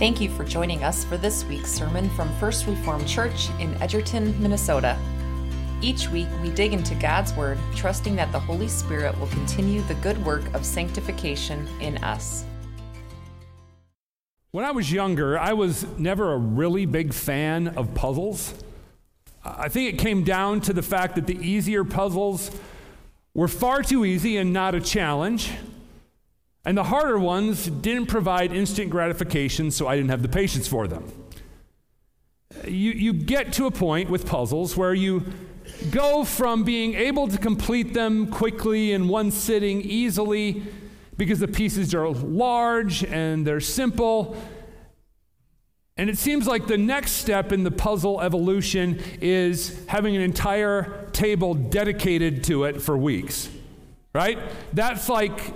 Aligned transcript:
Thank 0.00 0.18
you 0.18 0.30
for 0.30 0.44
joining 0.44 0.82
us 0.82 1.04
for 1.04 1.18
this 1.18 1.44
week's 1.44 1.70
sermon 1.70 2.08
from 2.16 2.34
First 2.38 2.66
Reformed 2.66 3.06
Church 3.06 3.50
in 3.58 3.74
Edgerton, 3.82 4.34
Minnesota. 4.40 4.98
Each 5.82 6.08
week, 6.08 6.26
we 6.40 6.48
dig 6.48 6.72
into 6.72 6.94
God's 6.94 7.34
Word, 7.34 7.58
trusting 7.76 8.16
that 8.16 8.32
the 8.32 8.40
Holy 8.40 8.66
Spirit 8.66 9.20
will 9.20 9.26
continue 9.26 9.82
the 9.82 9.94
good 9.96 10.16
work 10.24 10.42
of 10.54 10.64
sanctification 10.64 11.68
in 11.82 11.98
us. 11.98 12.46
When 14.52 14.64
I 14.64 14.70
was 14.70 14.90
younger, 14.90 15.38
I 15.38 15.52
was 15.52 15.84
never 15.98 16.32
a 16.32 16.38
really 16.38 16.86
big 16.86 17.12
fan 17.12 17.68
of 17.68 17.92
puzzles. 17.92 18.54
I 19.44 19.68
think 19.68 19.92
it 19.92 19.98
came 19.98 20.24
down 20.24 20.62
to 20.62 20.72
the 20.72 20.80
fact 20.80 21.14
that 21.16 21.26
the 21.26 21.36
easier 21.46 21.84
puzzles 21.84 22.50
were 23.34 23.48
far 23.48 23.82
too 23.82 24.06
easy 24.06 24.38
and 24.38 24.50
not 24.50 24.74
a 24.74 24.80
challenge. 24.80 25.52
And 26.64 26.76
the 26.76 26.84
harder 26.84 27.18
ones 27.18 27.66
didn't 27.66 28.06
provide 28.06 28.52
instant 28.52 28.90
gratification, 28.90 29.70
so 29.70 29.86
I 29.86 29.96
didn't 29.96 30.10
have 30.10 30.22
the 30.22 30.28
patience 30.28 30.68
for 30.68 30.86
them. 30.86 31.10
You, 32.66 32.90
you 32.90 33.12
get 33.12 33.52
to 33.54 33.66
a 33.66 33.70
point 33.70 34.10
with 34.10 34.26
puzzles 34.26 34.76
where 34.76 34.92
you 34.92 35.24
go 35.90 36.24
from 36.24 36.64
being 36.64 36.94
able 36.94 37.28
to 37.28 37.38
complete 37.38 37.94
them 37.94 38.26
quickly 38.26 38.92
in 38.92 39.08
one 39.08 39.30
sitting 39.30 39.80
easily 39.80 40.62
because 41.16 41.38
the 41.38 41.48
pieces 41.48 41.94
are 41.94 42.08
large 42.08 43.04
and 43.04 43.46
they're 43.46 43.60
simple. 43.60 44.36
And 45.96 46.10
it 46.10 46.18
seems 46.18 46.46
like 46.46 46.66
the 46.66 46.78
next 46.78 47.12
step 47.12 47.52
in 47.52 47.62
the 47.62 47.70
puzzle 47.70 48.20
evolution 48.20 49.00
is 49.20 49.84
having 49.86 50.16
an 50.16 50.22
entire 50.22 51.08
table 51.12 51.54
dedicated 51.54 52.44
to 52.44 52.64
it 52.64 52.82
for 52.82 52.96
weeks, 52.96 53.48
right? 54.14 54.38
That's 54.72 55.08
like 55.08 55.54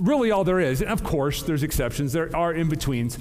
really 0.00 0.30
all 0.30 0.44
there 0.44 0.60
is. 0.60 0.80
And 0.80 0.90
of 0.90 1.04
course, 1.04 1.42
there's 1.42 1.62
exceptions, 1.62 2.12
there 2.12 2.34
are 2.34 2.52
in 2.52 2.68
betweens. 2.68 3.18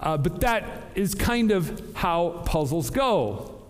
Uh, 0.00 0.16
but 0.16 0.40
that 0.40 0.64
is 0.94 1.14
kind 1.14 1.52
of 1.52 1.94
how 1.94 2.42
puzzles 2.44 2.90
go. 2.90 3.62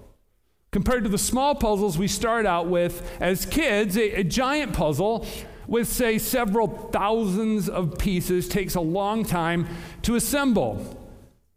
Compared 0.70 1.04
to 1.04 1.10
the 1.10 1.18
small 1.18 1.54
puzzles 1.54 1.98
we 1.98 2.08
start 2.08 2.46
out 2.46 2.66
with 2.66 3.06
as 3.20 3.44
kids, 3.44 3.98
a, 3.98 4.20
a 4.20 4.24
giant 4.24 4.72
puzzle 4.72 5.26
with, 5.68 5.86
say, 5.86 6.18
several 6.18 6.66
thousands 6.90 7.68
of 7.68 7.98
pieces 7.98 8.48
takes 8.48 8.74
a 8.74 8.80
long 8.80 9.24
time 9.24 9.68
to 10.00 10.14
assemble. 10.14 10.98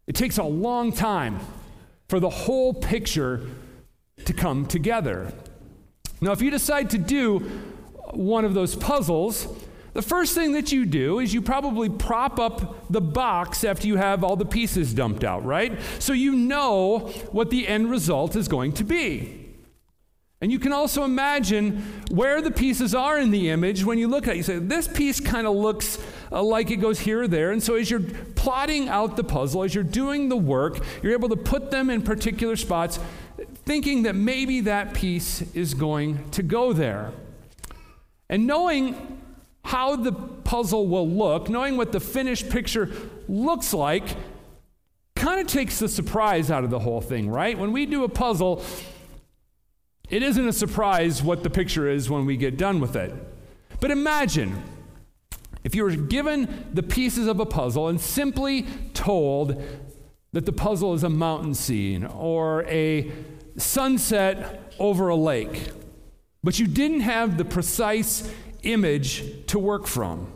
It 0.06 0.14
takes 0.14 0.36
a 0.36 0.44
long 0.44 0.92
time 0.92 1.40
for 2.08 2.20
the 2.20 2.30
whole 2.30 2.74
picture 2.74 3.48
to 4.24 4.32
come 4.32 4.66
together. 4.66 5.32
Now, 6.20 6.32
if 6.32 6.42
you 6.42 6.50
decide 6.50 6.90
to 6.90 6.98
do 6.98 7.38
one 8.10 8.44
of 8.44 8.54
those 8.54 8.76
puzzles, 8.76 9.48
the 9.96 10.02
first 10.02 10.34
thing 10.34 10.52
that 10.52 10.72
you 10.72 10.84
do 10.84 11.20
is 11.20 11.32
you 11.32 11.40
probably 11.40 11.88
prop 11.88 12.38
up 12.38 12.92
the 12.92 13.00
box 13.00 13.64
after 13.64 13.86
you 13.86 13.96
have 13.96 14.22
all 14.22 14.36
the 14.36 14.44
pieces 14.44 14.92
dumped 14.92 15.24
out, 15.24 15.42
right? 15.42 15.72
So 15.98 16.12
you 16.12 16.32
know 16.32 17.08
what 17.32 17.48
the 17.48 17.66
end 17.66 17.90
result 17.90 18.36
is 18.36 18.46
going 18.46 18.72
to 18.74 18.84
be. 18.84 19.54
And 20.42 20.52
you 20.52 20.58
can 20.58 20.70
also 20.70 21.04
imagine 21.04 21.82
where 22.10 22.42
the 22.42 22.50
pieces 22.50 22.94
are 22.94 23.18
in 23.18 23.30
the 23.30 23.48
image 23.48 23.86
when 23.86 23.96
you 23.96 24.06
look 24.06 24.28
at 24.28 24.34
it. 24.34 24.36
You 24.36 24.42
say, 24.42 24.58
this 24.58 24.86
piece 24.86 25.18
kind 25.18 25.46
of 25.46 25.56
looks 25.56 25.98
uh, 26.30 26.42
like 26.42 26.70
it 26.70 26.76
goes 26.76 27.00
here 27.00 27.22
or 27.22 27.28
there. 27.28 27.50
And 27.50 27.62
so 27.62 27.76
as 27.76 27.90
you're 27.90 28.00
plotting 28.34 28.90
out 28.90 29.16
the 29.16 29.24
puzzle, 29.24 29.62
as 29.62 29.74
you're 29.74 29.82
doing 29.82 30.28
the 30.28 30.36
work, 30.36 30.78
you're 31.02 31.14
able 31.14 31.30
to 31.30 31.36
put 31.36 31.70
them 31.70 31.88
in 31.88 32.02
particular 32.02 32.56
spots, 32.56 32.98
thinking 33.64 34.02
that 34.02 34.14
maybe 34.14 34.60
that 34.60 34.92
piece 34.92 35.40
is 35.54 35.72
going 35.72 36.30
to 36.32 36.42
go 36.42 36.74
there. 36.74 37.12
And 38.28 38.46
knowing 38.46 39.15
how 39.66 39.96
the 39.96 40.12
puzzle 40.12 40.86
will 40.86 41.08
look, 41.08 41.48
knowing 41.48 41.76
what 41.76 41.90
the 41.90 41.98
finished 41.98 42.48
picture 42.48 42.88
looks 43.28 43.74
like, 43.74 44.04
kind 45.16 45.40
of 45.40 45.48
takes 45.48 45.80
the 45.80 45.88
surprise 45.88 46.52
out 46.52 46.62
of 46.62 46.70
the 46.70 46.78
whole 46.78 47.00
thing, 47.00 47.28
right? 47.28 47.58
When 47.58 47.72
we 47.72 47.84
do 47.84 48.04
a 48.04 48.08
puzzle, 48.08 48.62
it 50.08 50.22
isn't 50.22 50.46
a 50.46 50.52
surprise 50.52 51.20
what 51.20 51.42
the 51.42 51.50
picture 51.50 51.88
is 51.88 52.08
when 52.08 52.26
we 52.26 52.36
get 52.36 52.56
done 52.56 52.78
with 52.78 52.94
it. 52.94 53.12
But 53.80 53.90
imagine 53.90 54.62
if 55.64 55.74
you 55.74 55.82
were 55.82 55.96
given 55.96 56.68
the 56.72 56.84
pieces 56.84 57.26
of 57.26 57.40
a 57.40 57.46
puzzle 57.46 57.88
and 57.88 58.00
simply 58.00 58.66
told 58.94 59.60
that 60.30 60.46
the 60.46 60.52
puzzle 60.52 60.94
is 60.94 61.02
a 61.02 61.10
mountain 61.10 61.54
scene 61.54 62.04
or 62.04 62.62
a 62.66 63.10
sunset 63.56 64.72
over 64.78 65.08
a 65.08 65.16
lake, 65.16 65.70
but 66.44 66.60
you 66.60 66.68
didn't 66.68 67.00
have 67.00 67.36
the 67.36 67.44
precise 67.44 68.32
image 68.72 69.46
to 69.46 69.58
work 69.58 69.86
from. 69.86 70.32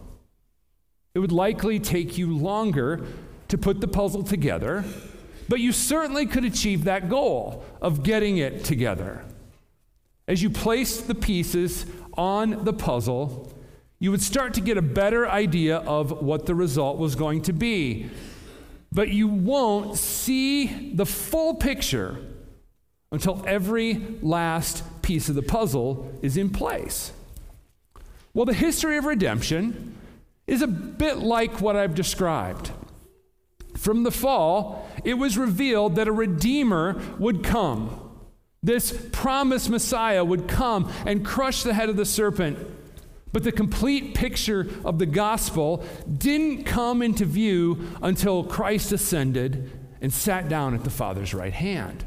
It 1.14 1.18
would 1.18 1.32
likely 1.32 1.80
take 1.80 2.16
you 2.16 2.36
longer 2.36 3.06
to 3.48 3.58
put 3.58 3.80
the 3.80 3.88
puzzle 3.88 4.22
together, 4.22 4.84
but 5.48 5.60
you 5.60 5.72
certainly 5.72 6.26
could 6.26 6.44
achieve 6.44 6.84
that 6.84 7.08
goal 7.08 7.64
of 7.82 8.02
getting 8.02 8.38
it 8.38 8.64
together. 8.64 9.24
As 10.28 10.42
you 10.42 10.50
placed 10.50 11.08
the 11.08 11.14
pieces 11.14 11.86
on 12.16 12.64
the 12.64 12.72
puzzle, 12.72 13.52
you 13.98 14.10
would 14.12 14.22
start 14.22 14.54
to 14.54 14.60
get 14.60 14.78
a 14.78 14.82
better 14.82 15.28
idea 15.28 15.78
of 15.78 16.22
what 16.22 16.46
the 16.46 16.54
result 16.54 16.98
was 16.98 17.16
going 17.16 17.42
to 17.42 17.52
be. 17.52 18.08
But 18.92 19.08
you 19.08 19.28
won't 19.28 19.96
see 19.96 20.94
the 20.94 21.06
full 21.06 21.54
picture 21.54 22.18
until 23.12 23.44
every 23.46 23.94
last 24.22 24.84
piece 25.02 25.28
of 25.28 25.34
the 25.34 25.42
puzzle 25.42 26.12
is 26.22 26.36
in 26.36 26.50
place. 26.50 27.12
Well, 28.32 28.46
the 28.46 28.54
history 28.54 28.96
of 28.96 29.04
redemption 29.04 29.96
is 30.46 30.62
a 30.62 30.66
bit 30.66 31.18
like 31.18 31.60
what 31.60 31.76
I've 31.76 31.94
described. 31.94 32.70
From 33.76 34.02
the 34.02 34.10
fall, 34.10 34.88
it 35.04 35.14
was 35.14 35.38
revealed 35.38 35.96
that 35.96 36.08
a 36.08 36.12
Redeemer 36.12 37.00
would 37.18 37.42
come. 37.42 38.10
This 38.62 39.08
promised 39.12 39.70
Messiah 39.70 40.24
would 40.24 40.48
come 40.48 40.92
and 41.06 41.24
crush 41.24 41.62
the 41.62 41.74
head 41.74 41.88
of 41.88 41.96
the 41.96 42.04
serpent. 42.04 42.58
But 43.32 43.44
the 43.44 43.52
complete 43.52 44.14
picture 44.14 44.68
of 44.84 44.98
the 44.98 45.06
gospel 45.06 45.84
didn't 46.18 46.64
come 46.64 47.00
into 47.00 47.24
view 47.24 47.88
until 48.02 48.44
Christ 48.44 48.92
ascended 48.92 49.70
and 50.00 50.12
sat 50.12 50.48
down 50.48 50.74
at 50.74 50.84
the 50.84 50.90
Father's 50.90 51.32
right 51.32 51.52
hand. 51.52 52.04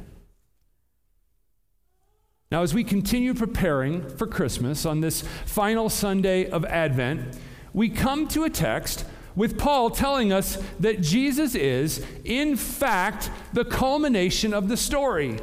Now, 2.54 2.62
as 2.62 2.72
we 2.72 2.84
continue 2.84 3.34
preparing 3.34 4.08
for 4.08 4.28
Christmas 4.28 4.86
on 4.86 5.02
this 5.02 5.24
final 5.44 5.90
Sunday 5.90 6.48
of 6.48 6.64
Advent, 6.66 7.36
we 7.74 7.90
come 7.90 8.28
to 8.28 8.44
a 8.44 8.50
text 8.52 9.06
with 9.36 9.58
Paul 9.58 9.90
telling 9.90 10.32
us 10.32 10.60
that 10.80 11.02
Jesus 11.02 11.56
is, 11.56 12.06
in 12.24 12.56
fact, 12.56 13.32
the 13.54 13.66
culmination 13.66 14.54
of 14.54 14.68
the 14.68 14.78
story. 14.78 15.40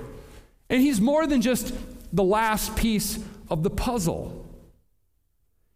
And 0.69 0.81
he's 0.81 1.01
more 1.01 1.27
than 1.27 1.43
just 1.43 1.75
the 2.13 2.23
last 2.23 2.77
piece 2.77 3.19
of 3.49 3.65
the 3.65 3.71
puzzle, 3.71 4.49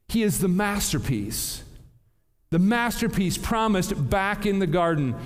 he 0.06 0.22
is 0.22 0.38
the 0.38 0.46
masterpiece. 0.46 1.64
The 2.50 2.60
masterpiece 2.60 3.38
promised 3.38 4.08
back 4.08 4.46
in 4.46 4.60
the 4.60 4.68
garden 4.68 5.16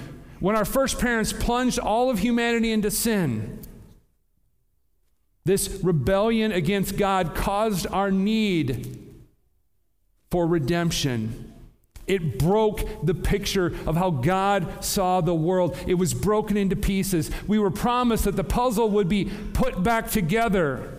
when 0.40 0.56
our 0.56 0.64
first 0.64 0.98
parents 0.98 1.34
plunged 1.34 1.78
all 1.78 2.08
of 2.08 2.20
humanity 2.20 2.72
into 2.72 2.90
sin. 2.90 3.60
This 5.48 5.82
rebellion 5.82 6.52
against 6.52 6.98
God 6.98 7.34
caused 7.34 7.86
our 7.86 8.10
need 8.10 9.14
for 10.30 10.46
redemption. 10.46 11.54
It 12.06 12.38
broke 12.38 12.82
the 13.02 13.14
picture 13.14 13.74
of 13.86 13.96
how 13.96 14.10
God 14.10 14.84
saw 14.84 15.22
the 15.22 15.34
world. 15.34 15.74
It 15.86 15.94
was 15.94 16.12
broken 16.12 16.58
into 16.58 16.76
pieces. 16.76 17.30
We 17.46 17.58
were 17.58 17.70
promised 17.70 18.24
that 18.24 18.36
the 18.36 18.44
puzzle 18.44 18.90
would 18.90 19.08
be 19.08 19.24
put 19.54 19.82
back 19.82 20.10
together. 20.10 20.98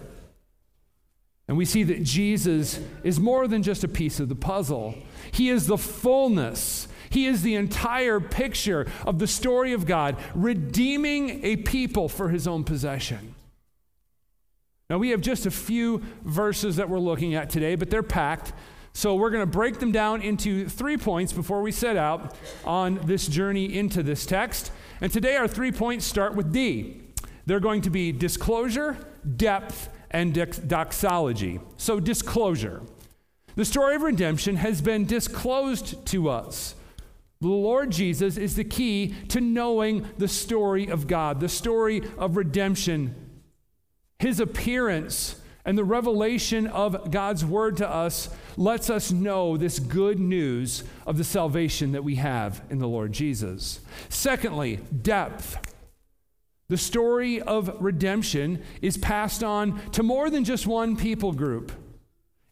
And 1.47 1.55
we 1.55 1.65
see 1.65 1.83
that 1.83 2.01
Jesus 2.01 2.79
is 3.03 3.19
more 3.19 3.47
than 3.47 3.61
just 3.61 3.83
a 3.83 3.87
piece 3.87 4.19
of 4.19 4.29
the 4.29 4.35
puzzle, 4.35 4.95
He 5.31 5.49
is 5.49 5.67
the 5.67 5.77
fullness. 5.77 6.87
He 7.11 7.27
is 7.27 7.43
the 7.43 7.53
entire 7.53 8.19
picture 8.19 8.87
of 9.05 9.19
the 9.19 9.27
story 9.27 9.73
of 9.73 9.85
God, 9.85 10.17
redeeming 10.33 11.45
a 11.45 11.57
people 11.57 12.09
for 12.09 12.29
His 12.29 12.47
own 12.47 12.63
possession. 12.63 13.35
Now, 14.89 14.97
we 14.97 15.09
have 15.09 15.21
just 15.21 15.45
a 15.45 15.51
few 15.51 16.01
verses 16.23 16.77
that 16.77 16.89
we're 16.89 16.99
looking 16.99 17.35
at 17.35 17.51
today, 17.51 17.75
but 17.75 17.91
they're 17.91 18.01
packed. 18.01 18.53
So, 18.91 19.13
we're 19.13 19.29
going 19.29 19.43
to 19.43 19.51
break 19.51 19.79
them 19.79 19.91
down 19.91 20.23
into 20.23 20.67
three 20.67 20.97
points 20.97 21.31
before 21.31 21.61
we 21.61 21.71
set 21.71 21.95
out 21.95 22.35
on 22.65 22.99
this 23.05 23.27
journey 23.27 23.77
into 23.77 24.01
this 24.01 24.25
text. 24.25 24.71
And 24.99 25.11
today, 25.11 25.35
our 25.35 25.47
three 25.47 25.71
points 25.71 26.05
start 26.05 26.33
with 26.33 26.51
D. 26.51 27.01
They're 27.45 27.59
going 27.59 27.81
to 27.83 27.91
be 27.91 28.11
disclosure, 28.11 28.97
depth, 29.35 29.89
and 30.09 30.33
doxology. 30.67 31.59
So, 31.77 31.99
disclosure. 31.99 32.81
The 33.55 33.65
story 33.65 33.95
of 33.95 34.01
redemption 34.01 34.55
has 34.55 34.81
been 34.81 35.05
disclosed 35.05 36.03
to 36.07 36.29
us. 36.29 36.73
The 37.41 37.47
Lord 37.47 37.91
Jesus 37.91 38.37
is 38.37 38.55
the 38.55 38.63
key 38.63 39.13
to 39.27 39.39
knowing 39.39 40.09
the 40.17 40.27
story 40.27 40.87
of 40.87 41.05
God, 41.05 41.41
the 41.41 41.47
story 41.47 42.01
of 42.17 42.37
redemption 42.37 43.28
his 44.19 44.39
appearance 44.39 45.35
And 45.65 45.77
the 45.77 45.83
revelation 45.83 46.67
of 46.67 47.11
God's 47.11 47.45
word 47.45 47.77
to 47.77 47.87
us 47.87 48.29
lets 48.57 48.89
us 48.89 49.11
know 49.11 49.57
this 49.57 49.77
good 49.77 50.19
news 50.19 50.83
of 51.05 51.17
the 51.17 51.23
salvation 51.23 51.91
that 51.91 52.03
we 52.03 52.15
have 52.15 52.63
in 52.69 52.79
the 52.79 52.87
Lord 52.87 53.11
Jesus. 53.11 53.79
Secondly, 54.07 54.77
depth. 55.01 55.75
The 56.69 56.77
story 56.77 57.41
of 57.41 57.75
redemption 57.79 58.63
is 58.81 58.97
passed 58.97 59.43
on 59.43 59.79
to 59.91 60.01
more 60.01 60.29
than 60.29 60.43
just 60.43 60.65
one 60.65 60.95
people 60.95 61.33
group. 61.33 61.71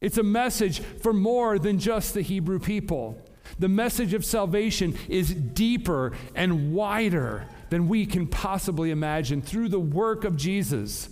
It's 0.02 0.18
a 0.18 0.24
message 0.24 0.80
for 0.80 1.14
more 1.14 1.58
than 1.58 1.80
just 1.80 2.14
the 2.14 2.22
Hebrew 2.22 2.60
people. 2.60 3.20
The 3.58 3.70
message 3.70 4.14
of 4.14 4.26
salvation 4.26 4.98
is 5.08 5.34
deeper 5.34 6.14
and 6.36 6.74
wider 6.74 7.46
than 7.70 7.88
we 7.88 8.06
can 8.06 8.28
possibly 8.28 8.92
imagine 8.92 9.42
through 9.42 9.70
the 9.70 9.80
work 9.80 10.24
of 10.24 10.36
Jesus. 10.36 11.10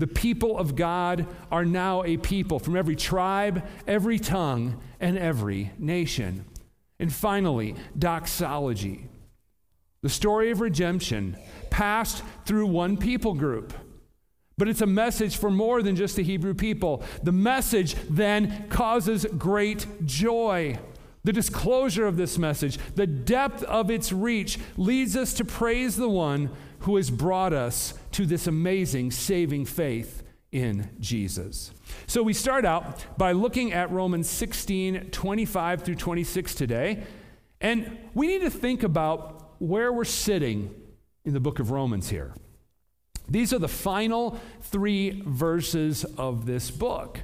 The 0.00 0.06
people 0.06 0.58
of 0.58 0.76
God 0.76 1.26
are 1.52 1.66
now 1.66 2.02
a 2.04 2.16
people 2.16 2.58
from 2.58 2.74
every 2.74 2.96
tribe, 2.96 3.62
every 3.86 4.18
tongue, 4.18 4.80
and 4.98 5.18
every 5.18 5.72
nation. 5.78 6.46
And 6.98 7.12
finally, 7.12 7.74
doxology. 7.98 9.08
The 10.00 10.08
story 10.08 10.50
of 10.52 10.62
redemption 10.62 11.36
passed 11.68 12.22
through 12.46 12.68
one 12.68 12.96
people 12.96 13.34
group. 13.34 13.74
But 14.56 14.68
it's 14.68 14.80
a 14.80 14.86
message 14.86 15.36
for 15.36 15.50
more 15.50 15.82
than 15.82 15.96
just 15.96 16.16
the 16.16 16.22
Hebrew 16.22 16.54
people. 16.54 17.02
The 17.22 17.32
message 17.32 17.94
then 18.08 18.70
causes 18.70 19.26
great 19.36 19.86
joy. 20.06 20.78
The 21.24 21.32
disclosure 21.34 22.06
of 22.06 22.16
this 22.16 22.38
message, 22.38 22.78
the 22.94 23.06
depth 23.06 23.64
of 23.64 23.90
its 23.90 24.14
reach, 24.14 24.58
leads 24.78 25.14
us 25.14 25.34
to 25.34 25.44
praise 25.44 25.96
the 25.96 26.08
one 26.08 26.48
who 26.80 26.96
has 26.96 27.10
brought 27.10 27.52
us 27.52 27.94
to 28.12 28.26
this 28.26 28.46
amazing 28.46 29.10
saving 29.10 29.64
faith 29.64 30.22
in 30.52 30.90
Jesus. 30.98 31.72
So 32.06 32.22
we 32.22 32.32
start 32.32 32.64
out 32.64 33.04
by 33.16 33.32
looking 33.32 33.72
at 33.72 33.90
Romans 33.90 34.28
16 34.28 35.10
25 35.10 35.82
through 35.82 35.94
26 35.94 36.54
today. 36.54 37.02
And 37.60 37.98
we 38.14 38.26
need 38.26 38.40
to 38.40 38.50
think 38.50 38.82
about 38.82 39.60
where 39.60 39.92
we're 39.92 40.04
sitting 40.04 40.74
in 41.24 41.34
the 41.34 41.40
book 41.40 41.58
of 41.58 41.70
Romans 41.70 42.08
here. 42.08 42.34
These 43.28 43.52
are 43.52 43.58
the 43.58 43.68
final 43.68 44.40
three 44.62 45.22
verses 45.24 46.04
of 46.04 46.46
this 46.46 46.70
book. 46.70 47.20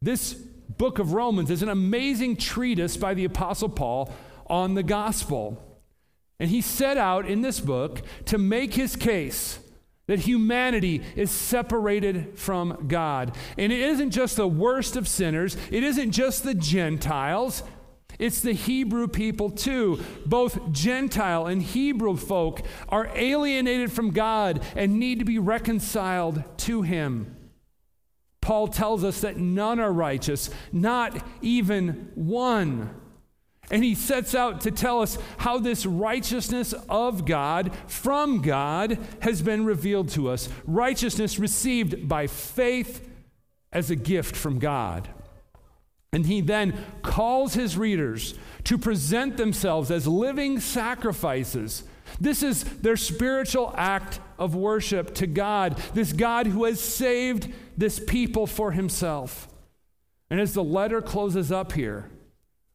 This 0.00 0.34
book 0.34 0.98
of 0.98 1.12
Romans 1.12 1.50
is 1.50 1.62
an 1.62 1.68
amazing 1.68 2.36
treatise 2.36 2.96
by 2.96 3.14
the 3.14 3.24
Apostle 3.24 3.68
Paul 3.68 4.12
on 4.46 4.74
the 4.74 4.82
gospel. 4.82 5.62
And 6.38 6.50
he 6.50 6.60
set 6.60 6.96
out 6.96 7.26
in 7.26 7.42
this 7.42 7.60
book 7.60 8.02
to 8.26 8.38
make 8.38 8.74
his 8.74 8.96
case 8.96 9.58
that 10.06 10.20
humanity 10.20 11.02
is 11.16 11.30
separated 11.30 12.38
from 12.38 12.86
God. 12.88 13.34
And 13.58 13.72
it 13.72 13.80
isn't 13.80 14.10
just 14.10 14.36
the 14.36 14.46
worst 14.46 14.96
of 14.96 15.08
sinners, 15.08 15.56
it 15.70 15.82
isn't 15.82 16.12
just 16.12 16.44
the 16.44 16.54
Gentiles. 16.54 17.62
It's 18.18 18.40
the 18.40 18.54
Hebrew 18.54 19.08
people 19.08 19.50
too. 19.50 20.00
Both 20.24 20.72
Gentile 20.72 21.46
and 21.46 21.60
Hebrew 21.60 22.16
folk 22.16 22.62
are 22.88 23.10
alienated 23.14 23.92
from 23.92 24.10
God 24.10 24.62
and 24.74 24.98
need 24.98 25.18
to 25.18 25.26
be 25.26 25.38
reconciled 25.38 26.42
to 26.60 26.80
Him. 26.80 27.36
Paul 28.40 28.68
tells 28.68 29.04
us 29.04 29.20
that 29.20 29.36
none 29.36 29.80
are 29.80 29.92
righteous, 29.92 30.48
not 30.72 31.26
even 31.42 32.10
one. 32.14 32.88
And 33.70 33.82
he 33.82 33.94
sets 33.94 34.34
out 34.34 34.60
to 34.62 34.70
tell 34.70 35.02
us 35.02 35.18
how 35.38 35.58
this 35.58 35.84
righteousness 35.84 36.72
of 36.88 37.24
God, 37.24 37.72
from 37.88 38.40
God, 38.40 38.98
has 39.20 39.42
been 39.42 39.64
revealed 39.64 40.08
to 40.10 40.28
us. 40.28 40.48
Righteousness 40.66 41.38
received 41.38 42.08
by 42.08 42.26
faith 42.26 43.08
as 43.72 43.90
a 43.90 43.96
gift 43.96 44.36
from 44.36 44.58
God. 44.58 45.08
And 46.12 46.26
he 46.26 46.40
then 46.40 46.78
calls 47.02 47.54
his 47.54 47.76
readers 47.76 48.34
to 48.64 48.78
present 48.78 49.36
themselves 49.36 49.90
as 49.90 50.06
living 50.06 50.60
sacrifices 50.60 51.82
this 52.20 52.42
is 52.42 52.64
their 52.64 52.96
spiritual 52.96 53.74
act 53.76 54.20
of 54.38 54.54
worship 54.54 55.14
to 55.16 55.26
God, 55.26 55.76
this 55.94 56.12
God 56.12 56.46
who 56.46 56.64
has 56.64 56.80
saved 56.80 57.52
this 57.76 58.00
people 58.00 58.46
for 58.46 58.72
himself. 58.72 59.48
And 60.30 60.40
as 60.40 60.54
the 60.54 60.64
letter 60.64 61.02
closes 61.02 61.52
up 61.52 61.72
here, 61.72 62.10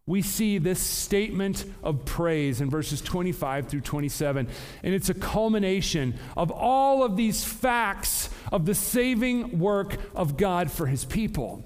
we 0.07 0.21
see 0.21 0.57
this 0.57 0.79
statement 0.79 1.63
of 1.83 2.05
praise 2.05 2.59
in 2.59 2.69
verses 2.69 3.01
25 3.01 3.67
through 3.67 3.81
27. 3.81 4.47
And 4.83 4.93
it's 4.93 5.09
a 5.09 5.13
culmination 5.13 6.15
of 6.35 6.51
all 6.51 7.03
of 7.03 7.15
these 7.15 7.43
facts 7.43 8.29
of 8.51 8.65
the 8.65 8.75
saving 8.75 9.59
work 9.59 9.97
of 10.15 10.37
God 10.37 10.71
for 10.71 10.87
his 10.87 11.05
people. 11.05 11.63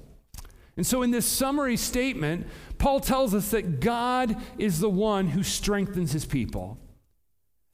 And 0.78 0.86
so, 0.86 1.02
in 1.02 1.12
this 1.12 1.26
summary 1.26 1.78
statement, 1.78 2.48
Paul 2.78 3.00
tells 3.00 3.34
us 3.34 3.52
that 3.52 3.80
God 3.80 4.36
is 4.58 4.80
the 4.80 4.90
one 4.90 5.28
who 5.28 5.42
strengthens 5.42 6.12
his 6.12 6.26
people. 6.26 6.78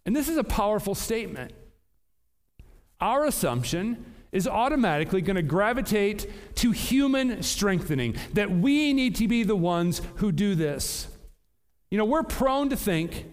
And 0.06 0.16
this 0.16 0.30
is 0.30 0.38
a 0.38 0.44
powerful 0.44 0.94
statement. 0.94 1.54
Our 3.00 3.26
assumption 3.26 4.11
is 4.32 4.48
automatically 4.48 5.22
going 5.22 5.36
to 5.36 5.42
gravitate 5.42 6.56
to 6.56 6.72
human 6.72 7.44
strengthening, 7.44 8.16
that 8.34 8.50
we 8.50 8.94
need 8.94 9.16
to 9.16 9.28
be 9.28 9.44
the 9.44 9.56
ones 9.56 10.02
who 10.16 10.32
do 10.32 10.56
this. 10.56 11.08
You 11.90 11.98
know, 11.98 12.06
we're 12.06 12.24
prone 12.24 12.70
to 12.70 12.78
think 12.78 13.26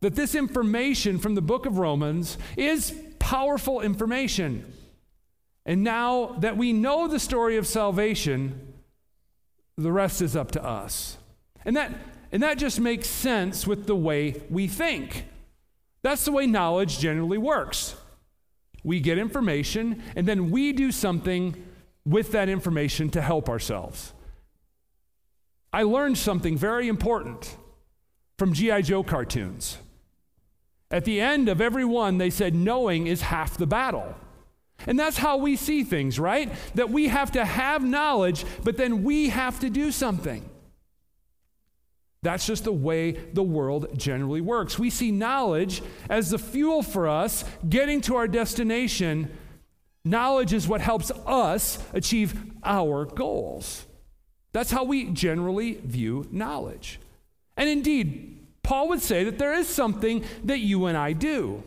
that 0.00 0.16
this 0.16 0.34
information 0.34 1.18
from 1.18 1.36
the 1.36 1.42
book 1.42 1.64
of 1.64 1.78
Romans 1.78 2.36
is 2.56 2.92
powerful 3.20 3.80
information. 3.80 4.72
And 5.64 5.84
now 5.84 6.34
that 6.40 6.56
we 6.56 6.72
know 6.72 7.06
the 7.06 7.20
story 7.20 7.56
of 7.56 7.68
salvation, 7.68 8.74
the 9.78 9.92
rest 9.92 10.20
is 10.20 10.34
up 10.34 10.50
to 10.52 10.64
us. 10.64 11.18
And 11.64 11.76
that, 11.76 11.94
and 12.32 12.42
that 12.42 12.58
just 12.58 12.80
makes 12.80 13.08
sense 13.08 13.64
with 13.64 13.86
the 13.86 13.94
way 13.94 14.42
we 14.50 14.66
think. 14.66 15.26
That's 16.02 16.24
the 16.24 16.32
way 16.32 16.48
knowledge 16.48 16.98
generally 16.98 17.38
works. 17.38 17.94
We 18.84 19.00
get 19.00 19.18
information, 19.18 20.02
and 20.16 20.26
then 20.26 20.50
we 20.50 20.72
do 20.72 20.90
something 20.90 21.54
with 22.04 22.32
that 22.32 22.48
information 22.48 23.10
to 23.10 23.22
help 23.22 23.48
ourselves. 23.48 24.12
I 25.72 25.84
learned 25.84 26.18
something 26.18 26.56
very 26.56 26.88
important 26.88 27.56
from 28.38 28.52
G.I. 28.52 28.82
Joe 28.82 29.02
cartoons. 29.02 29.78
At 30.90 31.04
the 31.04 31.20
end 31.20 31.48
of 31.48 31.60
every 31.60 31.84
one, 31.84 32.18
they 32.18 32.28
said, 32.28 32.54
knowing 32.54 33.06
is 33.06 33.22
half 33.22 33.56
the 33.56 33.66
battle. 33.66 34.14
And 34.86 34.98
that's 34.98 35.16
how 35.16 35.36
we 35.36 35.56
see 35.56 35.84
things, 35.84 36.18
right? 36.18 36.52
That 36.74 36.90
we 36.90 37.08
have 37.08 37.32
to 37.32 37.44
have 37.44 37.84
knowledge, 37.84 38.44
but 38.64 38.76
then 38.76 39.04
we 39.04 39.28
have 39.30 39.60
to 39.60 39.70
do 39.70 39.92
something. 39.92 40.48
That's 42.22 42.46
just 42.46 42.64
the 42.64 42.72
way 42.72 43.12
the 43.12 43.42
world 43.42 43.98
generally 43.98 44.40
works. 44.40 44.78
We 44.78 44.90
see 44.90 45.10
knowledge 45.10 45.82
as 46.08 46.30
the 46.30 46.38
fuel 46.38 46.82
for 46.82 47.08
us 47.08 47.44
getting 47.68 48.00
to 48.02 48.16
our 48.16 48.28
destination. 48.28 49.30
Knowledge 50.04 50.52
is 50.52 50.68
what 50.68 50.80
helps 50.80 51.10
us 51.26 51.82
achieve 51.92 52.40
our 52.62 53.04
goals. 53.04 53.86
That's 54.52 54.70
how 54.70 54.84
we 54.84 55.06
generally 55.06 55.74
view 55.74 56.28
knowledge. 56.30 57.00
And 57.56 57.68
indeed, 57.68 58.38
Paul 58.62 58.88
would 58.88 59.02
say 59.02 59.24
that 59.24 59.38
there 59.38 59.54
is 59.54 59.66
something 59.66 60.24
that 60.44 60.60
you 60.60 60.86
and 60.86 60.96
I 60.96 61.14
do. 61.14 61.62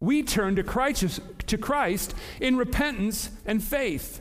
We 0.00 0.22
turn 0.22 0.56
to 0.56 0.62
Christ, 0.62 1.20
to 1.46 1.58
Christ 1.58 2.14
in 2.40 2.56
repentance 2.56 3.30
and 3.44 3.62
faith. 3.62 4.20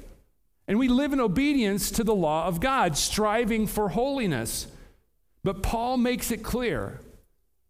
And 0.67 0.77
we 0.77 0.87
live 0.87 1.13
in 1.13 1.19
obedience 1.19 1.89
to 1.91 2.03
the 2.03 2.13
law 2.13 2.45
of 2.45 2.59
God, 2.59 2.97
striving 2.97 3.65
for 3.65 3.89
holiness. 3.89 4.67
But 5.43 5.63
Paul 5.63 5.97
makes 5.97 6.31
it 6.31 6.43
clear 6.43 6.99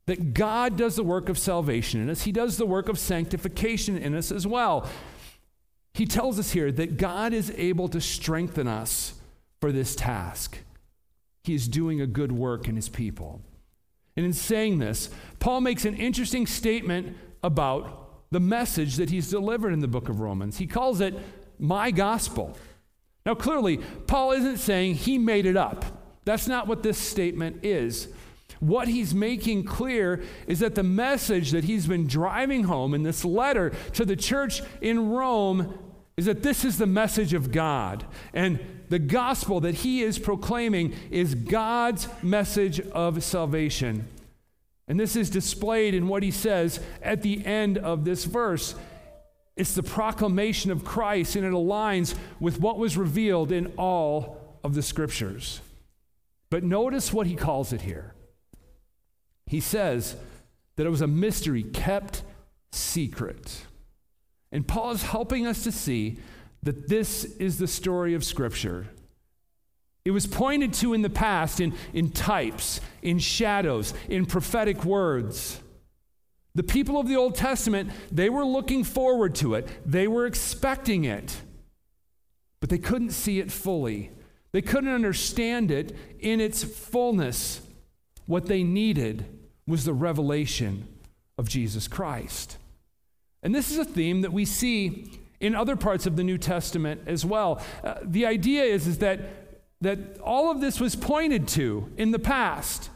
that 0.08 0.34
God 0.34 0.78
does 0.78 0.96
the 0.96 1.04
work 1.04 1.30
of 1.30 1.38
salvation 1.38 2.02
in 2.02 2.10
us, 2.10 2.24
He 2.24 2.32
does 2.32 2.58
the 2.58 2.66
work 2.66 2.90
of 2.90 3.00
sanctification 3.00 3.98
in 3.98 4.16
us 4.16 4.32
as 4.32 4.46
well. 4.46 4.90
He 5.94 6.06
tells 6.06 6.40
us 6.40 6.52
here 6.52 6.72
that 6.72 6.98
God 6.98 7.34
is 7.34 7.52
able 7.58 7.90
to 7.90 8.00
strengthen 8.00 8.68
us 8.68 9.14
for 9.60 9.72
this 9.72 9.96
task. 9.96 10.58
He 11.44 11.54
is 11.54 11.68
doing 11.68 12.00
a 12.00 12.08
good 12.08 12.32
work 12.32 12.68
in 12.68 12.76
His 12.76 12.90
people. 12.90 13.42
And 14.16 14.26
in 14.26 14.34
saying 14.34 14.80
this, 14.80 15.10
Paul 15.40 15.62
makes 15.62 15.86
an 15.86 15.96
interesting 15.96 16.46
statement 16.46 17.16
about 17.44 18.02
the 18.32 18.40
message 18.40 18.96
that 18.96 19.10
he's 19.10 19.30
delivered 19.30 19.74
in 19.74 19.80
the 19.80 19.88
book 19.88 20.10
of 20.10 20.20
Romans. 20.20 20.58
He 20.58 20.68
calls 20.68 21.02
it 21.02 21.14
my 21.60 21.92
gospel. 21.92 22.58
Now, 23.26 23.36
clearly, 23.36 23.78
Paul 24.08 24.32
isn't 24.32 24.58
saying 24.58 24.96
he 24.96 25.18
made 25.18 25.46
it 25.46 25.58
up. 25.58 25.86
That's 26.26 26.48
not 26.48 26.68
what 26.68 26.84
this 26.84 26.98
statement 26.98 27.64
is. 27.64 28.08
What 28.60 28.88
he's 28.88 29.16
making 29.16 29.64
clear 29.64 30.22
is 30.46 30.60
that 30.60 30.76
the 30.76 30.84
message 30.84 31.52
that 31.52 31.64
he's 31.64 31.88
been 31.88 32.06
driving 32.06 32.66
home 32.66 32.94
in 32.94 33.02
this 33.02 33.26
letter 33.26 33.72
to 33.94 34.06
the 34.06 34.16
church 34.16 34.62
in 34.82 35.10
Rome 35.10 35.78
is 36.16 36.26
that 36.26 36.44
this 36.44 36.64
is 36.64 36.78
the 36.78 36.86
message 36.86 37.34
of 37.34 37.52
God. 37.52 38.06
And 38.34 38.60
the 38.90 39.00
gospel 39.00 39.62
that 39.62 39.76
he 39.76 40.04
is 40.04 40.20
proclaiming 40.20 40.94
is 41.10 41.34
God's 41.34 42.08
message 42.22 42.80
of 42.80 43.24
salvation. 43.24 44.08
And 44.88 45.00
this 45.00 45.16
is 45.16 45.30
displayed 45.30 45.96
in 45.96 46.08
what 46.08 46.22
he 46.22 46.32
says 46.32 46.80
at 47.02 47.24
the 47.24 47.44
end 47.46 47.78
of 47.80 48.04
this 48.06 48.26
verse. 48.26 48.76
It's 49.56 49.74
the 49.74 49.84
proclamation 49.84 50.70
of 50.70 50.86
Christ, 50.86 51.36
and 51.36 51.46
it 51.46 51.54
aligns 51.54 52.16
with 52.40 52.60
what 52.60 52.78
was 52.78 52.98
revealed 52.98 53.52
in 53.52 53.74
all 53.78 54.60
of 54.64 54.76
the 54.76 54.82
scriptures. 54.82 55.62
But 56.52 56.64
notice 56.64 57.12
what 57.12 57.26
he 57.26 57.36
calls 57.36 57.74
it 57.74 57.82
here. 57.82 58.14
He 59.48 59.62
says 59.62 60.16
that 60.76 60.86
it 60.86 60.90
was 60.90 61.02
a 61.02 61.08
mystery 61.08 61.64
kept 61.64 62.24
secret. 62.72 63.66
And 64.52 64.68
Paul 64.68 64.92
is 64.92 65.02
helping 65.02 65.48
us 65.48 65.64
to 65.64 65.72
see 65.72 66.20
that 66.62 66.90
this 66.90 67.24
is 67.24 67.58
the 67.58 67.68
story 67.68 68.14
of 68.14 68.24
Scripture. 68.24 68.88
It 70.04 70.12
was 70.12 70.28
pointed 70.28 70.74
to 70.76 70.94
in 70.94 71.04
the 71.04 71.10
past 71.10 71.62
in, 71.62 71.74
in 71.94 72.12
types, 72.12 72.82
in 73.02 73.20
shadows, 73.20 73.94
in 74.10 74.26
prophetic 74.26 74.84
words. 74.84 75.62
The 76.54 76.64
people 76.64 77.00
of 77.00 77.08
the 77.08 77.16
Old 77.16 77.36
Testament, 77.36 77.92
they 78.12 78.30
were 78.30 78.46
looking 78.46 78.84
forward 78.84 79.36
to 79.36 79.56
it, 79.56 79.70
they 79.86 80.08
were 80.08 80.26
expecting 80.26 81.06
it, 81.06 81.42
but 82.60 82.70
they 82.70 82.78
couldn't 82.78 83.12
see 83.12 83.40
it 83.40 83.52
fully. 83.52 84.12
They 84.52 84.62
couldn't 84.62 84.94
understand 84.94 85.72
it 85.72 85.96
in 86.20 86.42
its 86.42 86.64
fullness. 86.64 87.62
What 88.26 88.48
they 88.48 88.64
needed 88.64 89.26
was 89.68 89.86
the 89.86 89.94
revelation 89.94 90.88
of 91.38 91.48
Jesus 91.48 91.88
Christ. 91.88 92.58
And 93.44 93.56
this 93.56 93.72
is 93.72 93.78
a 93.78 93.86
theme 93.86 94.22
that 94.22 94.34
we 94.34 94.46
see 94.46 95.20
in 95.40 95.56
other 95.56 95.76
parts 95.76 96.06
of 96.06 96.16
the 96.16 96.24
New 96.24 96.38
Testament 96.38 97.02
as 97.08 97.26
well. 97.26 97.62
Uh, 97.84 97.96
the 98.04 98.26
idea 98.26 98.64
is, 98.64 98.88
is 98.88 99.00
that, 99.00 99.22
that 99.82 100.20
all 100.20 100.52
of 100.52 100.62
this 100.62 100.80
was 100.80 100.96
pointed 100.96 101.48
to 101.50 101.92
in 101.98 102.12
the 102.12 102.20
past. 102.20 102.90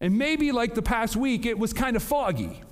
And 0.00 0.16
maybe 0.16 0.52
like 0.52 0.74
the 0.74 0.82
past 0.82 1.16
week, 1.16 1.44
it 1.44 1.58
was 1.58 1.72
kind 1.72 1.96
of 1.96 2.02
foggy. 2.02 2.62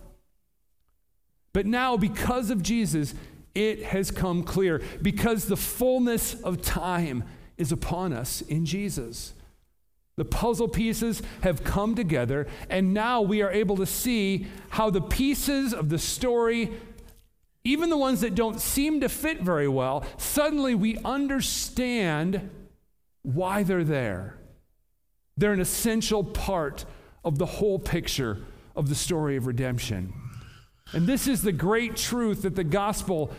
But 1.52 1.66
now, 1.66 1.96
because 1.96 2.50
of 2.50 2.62
Jesus, 2.62 3.14
it 3.54 3.82
has 3.82 4.10
come 4.10 4.42
clear 4.42 4.82
because 5.02 5.46
the 5.46 5.56
fullness 5.56 6.34
of 6.42 6.62
time 6.62 7.24
is 7.58 7.72
upon 7.72 8.12
us 8.12 8.42
in 8.42 8.66
Jesus. 8.66 9.32
The 10.16 10.24
puzzle 10.24 10.68
pieces 10.68 11.22
have 11.42 11.62
come 11.62 11.94
together, 11.94 12.46
and 12.70 12.94
now 12.94 13.20
we 13.20 13.42
are 13.42 13.50
able 13.50 13.76
to 13.76 13.86
see 13.86 14.46
how 14.70 14.88
the 14.88 15.02
pieces 15.02 15.74
of 15.74 15.90
the 15.90 15.98
story, 15.98 16.72
even 17.64 17.90
the 17.90 17.98
ones 17.98 18.22
that 18.22 18.34
don't 18.34 18.60
seem 18.60 19.00
to 19.00 19.08
fit 19.10 19.42
very 19.42 19.68
well, 19.68 20.06
suddenly 20.16 20.74
we 20.74 20.96
understand 21.04 22.48
why 23.22 23.62
they're 23.62 23.84
there. 23.84 24.38
They're 25.36 25.52
an 25.52 25.60
essential 25.60 26.24
part 26.24 26.86
of 27.22 27.38
the 27.38 27.46
whole 27.46 27.78
picture 27.78 28.38
of 28.74 28.88
the 28.88 28.94
story 28.94 29.36
of 29.36 29.46
redemption. 29.46 30.14
And 30.92 31.06
this 31.06 31.26
is 31.26 31.42
the 31.42 31.52
great 31.52 31.96
truth 31.96 32.42
that 32.42 32.54
the 32.54 32.64
gospel 32.64 33.32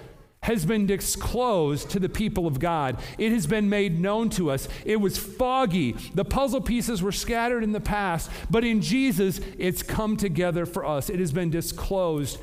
has 0.44 0.65
been 0.65 0.86
disclosed 0.86 1.89
to 1.89 2.00
the 2.00 2.10
people 2.10 2.48
of 2.48 2.60
God. 2.60 3.00
It 3.17 3.32
has 3.32 3.48
been 3.48 3.70
made 3.70 4.00
known 4.00 4.29
to 4.32 4.51
us. 4.51 4.67
It 4.86 4.98
was 4.98 5.17
foggy. 5.17 5.94
The 6.13 6.25
puzzle 6.25 6.62
pieces 6.62 7.01
were 7.01 7.12
scattered 7.12 7.63
in 7.63 7.72
the 7.72 7.82
past, 7.82 8.29
but 8.50 8.63
in 8.63 8.82
Jesus, 8.82 9.41
it's 9.58 9.84
come 9.84 10.15
together 10.15 10.65
for 10.65 10.86
us. 10.86 11.10
It 11.10 11.20
has 11.20 11.32
been 11.32 11.50
disclosed 11.50 12.39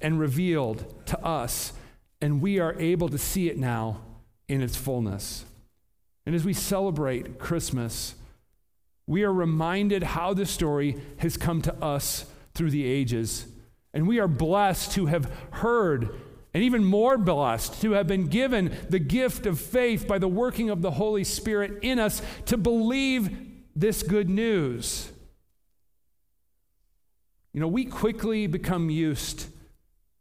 and 0.00 0.20
revealed 0.20 1.06
to 1.06 1.24
us, 1.24 1.72
and 2.20 2.42
we 2.42 2.58
are 2.58 2.78
able 2.78 3.08
to 3.08 3.18
see 3.18 3.48
it 3.48 3.56
now 3.56 4.00
in 4.48 4.62
its 4.62 4.76
fullness. 4.76 5.44
And 6.26 6.34
as 6.34 6.44
we 6.44 6.52
celebrate 6.52 7.38
Christmas, 7.38 8.14
we 9.06 9.22
are 9.22 9.32
reminded 9.32 10.02
how 10.02 10.34
the 10.34 10.44
story 10.44 10.96
has 11.18 11.36
come 11.36 11.62
to 11.62 11.74
us 11.82 12.26
through 12.54 12.70
the 12.70 12.84
ages 12.84 13.46
and 13.94 14.06
we 14.06 14.18
are 14.18 14.28
blessed 14.28 14.92
to 14.92 15.06
have 15.06 15.30
heard, 15.50 16.10
and 16.54 16.62
even 16.62 16.84
more 16.84 17.18
blessed 17.18 17.80
to 17.82 17.92
have 17.92 18.06
been 18.06 18.26
given 18.26 18.74
the 18.88 18.98
gift 18.98 19.46
of 19.46 19.60
faith 19.60 20.08
by 20.08 20.18
the 20.18 20.28
working 20.28 20.70
of 20.70 20.82
the 20.82 20.92
Holy 20.92 21.24
Spirit 21.24 21.78
in 21.82 21.98
us 21.98 22.22
to 22.46 22.56
believe 22.56 23.36
this 23.76 24.02
good 24.02 24.28
news. 24.28 25.10
You 27.52 27.60
know, 27.60 27.68
we 27.68 27.84
quickly 27.84 28.46
become 28.46 28.90
used 28.90 29.46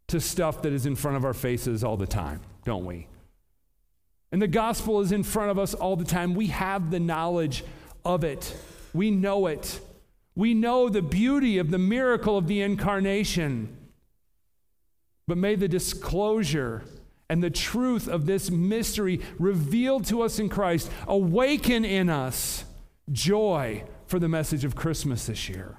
to 0.08 0.20
stuff 0.20 0.62
that 0.62 0.74
is 0.74 0.86
in 0.86 0.96
front 0.96 1.18
of 1.18 1.26
our 1.26 1.34
faces 1.34 1.84
all 1.84 1.98
the 1.98 2.08
time, 2.08 2.42
don't 2.66 2.86
we? 2.86 3.08
And 4.32 4.42
the 4.42 4.48
gospel 4.48 5.02
is 5.02 5.12
in 5.12 5.24
front 5.24 5.52
of 5.52 5.60
us 5.60 5.74
all 5.74 5.96
the 5.96 6.06
time. 6.06 6.36
We 6.36 6.48
have 6.48 6.92
the 6.92 7.00
knowledge 7.00 7.64
of 8.04 8.24
it, 8.24 8.56
we 8.94 9.12
know 9.12 9.48
it. 9.48 9.80
We 10.36 10.54
know 10.54 10.88
the 10.88 11.02
beauty 11.02 11.58
of 11.58 11.72
the 11.72 11.80
miracle 11.80 12.38
of 12.38 12.46
the 12.46 12.62
incarnation. 12.62 13.76
But 15.28 15.38
may 15.38 15.56
the 15.56 15.68
disclosure 15.68 16.84
and 17.30 17.44
the 17.44 17.50
truth 17.50 18.08
of 18.08 18.26
this 18.26 18.50
mystery 18.50 19.20
revealed 19.38 20.06
to 20.06 20.22
us 20.22 20.40
in 20.40 20.48
Christ 20.48 20.90
awaken 21.08 21.84
in 21.84 22.10
us 22.10 22.64
joy 23.12 23.84
for 24.06 24.20
the 24.20 24.30
message 24.30 24.64
of 24.64 24.76
Christmas 24.76 25.26
this 25.26 25.50
year. 25.50 25.78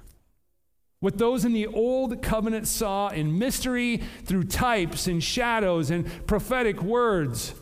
What 0.99 1.17
those 1.17 1.45
in 1.45 1.53
the 1.53 1.67
old 1.67 2.21
covenant 2.21 2.67
saw 2.67 3.07
in 3.07 3.39
mystery 3.39 4.01
through 4.25 4.43
types 4.45 5.07
and 5.07 5.23
shadows 5.23 5.89
and 5.89 6.27
prophetic 6.27 6.83
words, 6.83 7.53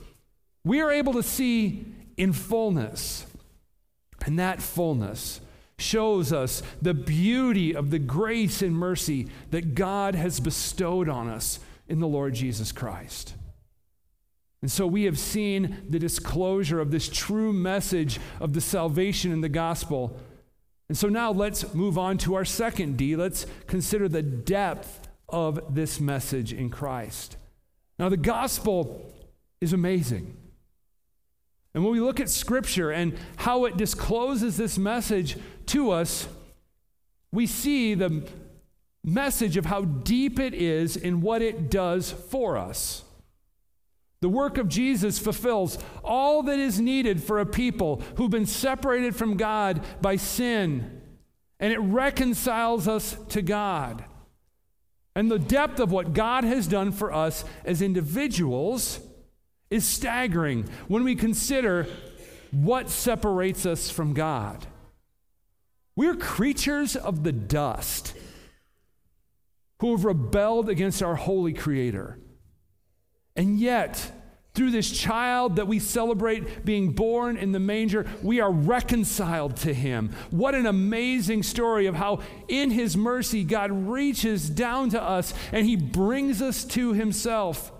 we 0.65 0.81
are 0.81 0.91
able 0.91 1.13
to 1.13 1.23
see 1.23 1.85
in 2.17 2.33
fullness. 2.33 3.25
And 4.25 4.39
that 4.39 4.61
fullness 4.61 5.39
shows 5.77 6.33
us 6.33 6.63
the 6.81 6.95
beauty 6.95 7.75
of 7.75 7.91
the 7.91 7.99
grace 7.99 8.63
and 8.63 8.75
mercy 8.75 9.27
that 9.51 9.75
God 9.75 10.15
has 10.15 10.39
bestowed 10.39 11.07
on 11.07 11.29
us 11.29 11.59
in 11.89 11.99
the 11.99 12.07
Lord 12.07 12.33
Jesus 12.33 12.71
Christ. 12.71 13.35
And 14.61 14.71
so 14.71 14.87
we 14.87 15.03
have 15.03 15.19
seen 15.19 15.85
the 15.89 15.99
disclosure 15.99 16.79
of 16.79 16.91
this 16.91 17.09
true 17.09 17.53
message 17.53 18.19
of 18.39 18.53
the 18.53 18.61
salvation 18.61 19.31
in 19.31 19.41
the 19.41 19.49
gospel. 19.49 20.19
And 20.89 20.97
so 20.97 21.09
now 21.09 21.31
let's 21.31 21.73
move 21.73 21.97
on 21.97 22.17
to 22.19 22.35
our 22.35 22.45
second 22.45 22.97
D. 22.97 23.15
Let's 23.15 23.45
consider 23.67 24.09
the 24.09 24.23
depth 24.23 25.07
of 25.29 25.75
this 25.75 25.99
message 25.99 26.53
in 26.53 26.69
Christ. 26.69 27.37
Now, 27.99 28.09
the 28.09 28.17
gospel 28.17 29.13
is 29.59 29.73
amazing. 29.73 30.35
And 31.73 31.83
when 31.83 31.93
we 31.93 31.99
look 31.99 32.19
at 32.19 32.29
Scripture 32.29 32.91
and 32.91 33.17
how 33.35 33.65
it 33.65 33.77
discloses 33.77 34.57
this 34.57 34.77
message 34.77 35.37
to 35.67 35.91
us, 35.91 36.27
we 37.31 37.45
see 37.45 37.93
the 37.93 38.27
message 39.07 39.55
of 39.55 39.65
how 39.65 39.81
deep 39.83 40.37
it 40.37 40.53
is 40.53 40.97
in 40.97 41.21
what 41.21 41.41
it 41.41 41.71
does 41.71 42.11
for 42.11 42.57
us. 42.57 43.03
The 44.19 44.29
work 44.29 44.57
of 44.57 44.67
Jesus 44.67 45.17
fulfills 45.17 45.77
all 46.03 46.43
that 46.43 46.59
is 46.59 46.81
needed 46.81 47.23
for 47.23 47.39
a 47.39 47.45
people 47.45 48.01
who've 48.17 48.29
been 48.29 48.45
separated 48.45 49.15
from 49.15 49.37
God 49.37 49.81
by 50.01 50.17
sin, 50.17 51.01
and 51.59 51.71
it 51.71 51.79
reconciles 51.79 52.87
us 52.87 53.15
to 53.29 53.41
God. 53.41 54.03
And 55.15 55.31
the 55.31 55.39
depth 55.39 55.79
of 55.79 55.91
what 55.91 56.13
God 56.13 56.43
has 56.43 56.67
done 56.67 56.91
for 56.91 57.13
us 57.13 57.45
as 57.63 57.81
individuals 57.81 58.99
is 59.69 59.85
staggering 59.85 60.67
when 60.87 61.03
we 61.03 61.15
consider 61.15 61.87
what 62.51 62.89
separates 62.89 63.65
us 63.65 63.89
from 63.89 64.13
God. 64.13 64.67
We're 65.95 66.15
creatures 66.15 66.95
of 66.95 67.23
the 67.23 67.31
dust 67.31 68.13
who 69.79 69.91
have 69.91 70.05
rebelled 70.05 70.69
against 70.69 71.03
our 71.03 71.15
holy 71.15 71.53
Creator. 71.53 72.19
And 73.35 73.59
yet, 73.59 74.11
through 74.57 74.71
this 74.71 74.89
child 74.89 75.57
that 75.57 75.67
we 75.67 75.77
celebrate 75.77 76.65
being 76.65 76.91
born 76.93 77.37
in 77.37 77.51
the 77.51 77.59
manger, 77.59 78.07
we 78.23 78.39
are 78.39 78.51
reconciled 78.51 79.55
to 79.57 79.71
him. 79.71 80.09
What 80.31 80.55
an 80.55 80.65
amazing 80.65 81.43
story 81.43 81.85
of 81.85 81.93
how, 81.93 82.21
in 82.47 82.71
his 82.71 82.97
mercy, 82.97 83.43
God 83.43 83.71
reaches 83.71 84.49
down 84.49 84.89
to 84.89 85.01
us 85.01 85.31
and 85.51 85.67
he 85.67 85.75
brings 85.75 86.41
us 86.41 86.65
to 86.65 86.93
himself. 86.93 87.71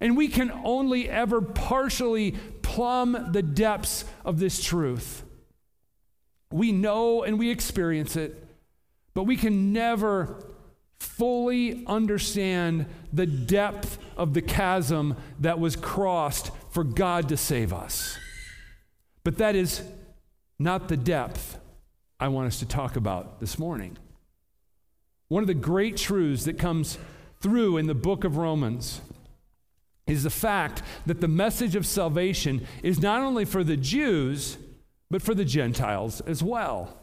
And 0.00 0.16
we 0.16 0.28
can 0.28 0.50
only 0.64 1.10
ever 1.10 1.42
partially 1.42 2.32
plumb 2.62 3.32
the 3.32 3.42
depths 3.42 4.06
of 4.24 4.38
this 4.38 4.64
truth. 4.64 5.24
We 6.50 6.72
know 6.72 7.22
and 7.22 7.38
we 7.38 7.50
experience 7.50 8.16
it, 8.16 8.46
but 9.12 9.24
we 9.24 9.36
can 9.36 9.74
never 9.74 10.55
fully 10.98 11.84
understand 11.86 12.86
the 13.12 13.26
depth 13.26 13.98
of 14.16 14.34
the 14.34 14.42
chasm 14.42 15.16
that 15.40 15.58
was 15.58 15.76
crossed 15.76 16.50
for 16.70 16.84
God 16.84 17.28
to 17.28 17.36
save 17.36 17.72
us. 17.72 18.18
But 19.24 19.38
that 19.38 19.56
is 19.56 19.82
not 20.58 20.88
the 20.88 20.96
depth 20.96 21.58
I 22.18 22.28
want 22.28 22.46
us 22.46 22.58
to 22.60 22.66
talk 22.66 22.96
about 22.96 23.40
this 23.40 23.58
morning. 23.58 23.98
One 25.28 25.42
of 25.42 25.48
the 25.48 25.54
great 25.54 25.96
truths 25.96 26.44
that 26.44 26.58
comes 26.58 26.98
through 27.40 27.76
in 27.76 27.86
the 27.86 27.94
book 27.94 28.24
of 28.24 28.36
Romans 28.36 29.00
is 30.06 30.22
the 30.22 30.30
fact 30.30 30.82
that 31.04 31.20
the 31.20 31.28
message 31.28 31.74
of 31.74 31.84
salvation 31.84 32.66
is 32.82 33.00
not 33.00 33.22
only 33.22 33.44
for 33.44 33.64
the 33.64 33.76
Jews, 33.76 34.56
but 35.10 35.20
for 35.20 35.34
the 35.34 35.44
Gentiles 35.44 36.20
as 36.22 36.42
well. 36.42 36.96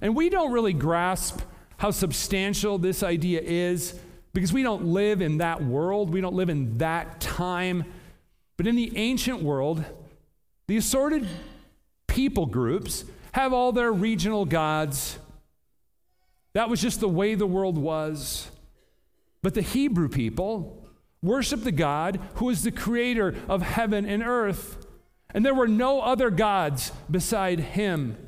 And 0.00 0.14
we 0.14 0.28
don't 0.28 0.52
really 0.52 0.72
grasp 0.72 1.40
how 1.78 1.90
substantial 1.90 2.76
this 2.78 3.02
idea 3.02 3.40
is 3.42 3.98
because 4.34 4.52
we 4.52 4.62
don't 4.62 4.84
live 4.84 5.22
in 5.22 5.38
that 5.38 5.64
world, 5.64 6.10
we 6.10 6.20
don't 6.20 6.34
live 6.34 6.50
in 6.50 6.78
that 6.78 7.20
time. 7.20 7.84
But 8.56 8.66
in 8.66 8.76
the 8.76 8.96
ancient 8.96 9.42
world, 9.42 9.84
the 10.66 10.76
assorted 10.76 11.26
people 12.06 12.46
groups 12.46 13.04
have 13.32 13.52
all 13.52 13.72
their 13.72 13.92
regional 13.92 14.44
gods. 14.44 15.18
That 16.52 16.68
was 16.68 16.82
just 16.82 17.00
the 17.00 17.08
way 17.08 17.34
the 17.34 17.46
world 17.46 17.78
was. 17.78 18.50
But 19.42 19.54
the 19.54 19.62
Hebrew 19.62 20.08
people 20.08 20.84
worshiped 21.22 21.64
the 21.64 21.72
God 21.72 22.20
who 22.34 22.50
is 22.50 22.62
the 22.62 22.72
creator 22.72 23.34
of 23.48 23.62
heaven 23.62 24.04
and 24.04 24.22
earth. 24.22 24.86
And 25.30 25.44
there 25.44 25.54
were 25.54 25.68
no 25.68 26.00
other 26.00 26.30
gods 26.30 26.92
beside 27.10 27.60
him. 27.60 28.27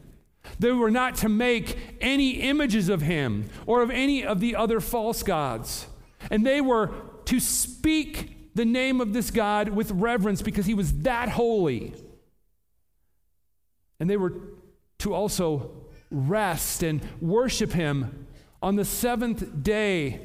They 0.58 0.72
were 0.72 0.90
not 0.90 1.16
to 1.16 1.28
make 1.28 1.78
any 2.00 2.40
images 2.42 2.88
of 2.88 3.02
him 3.02 3.48
or 3.66 3.82
of 3.82 3.90
any 3.90 4.24
of 4.24 4.40
the 4.40 4.56
other 4.56 4.80
false 4.80 5.22
gods. 5.22 5.86
And 6.30 6.46
they 6.46 6.60
were 6.60 6.92
to 7.26 7.40
speak 7.40 8.54
the 8.54 8.64
name 8.64 9.00
of 9.00 9.12
this 9.12 9.30
God 9.30 9.70
with 9.70 9.90
reverence 9.90 10.42
because 10.42 10.66
he 10.66 10.74
was 10.74 10.92
that 11.00 11.30
holy. 11.30 11.94
And 13.98 14.08
they 14.08 14.16
were 14.16 14.34
to 14.98 15.14
also 15.14 15.70
rest 16.10 16.82
and 16.82 17.00
worship 17.20 17.72
him 17.72 18.26
on 18.62 18.76
the 18.76 18.84
seventh 18.84 19.62
day 19.62 20.20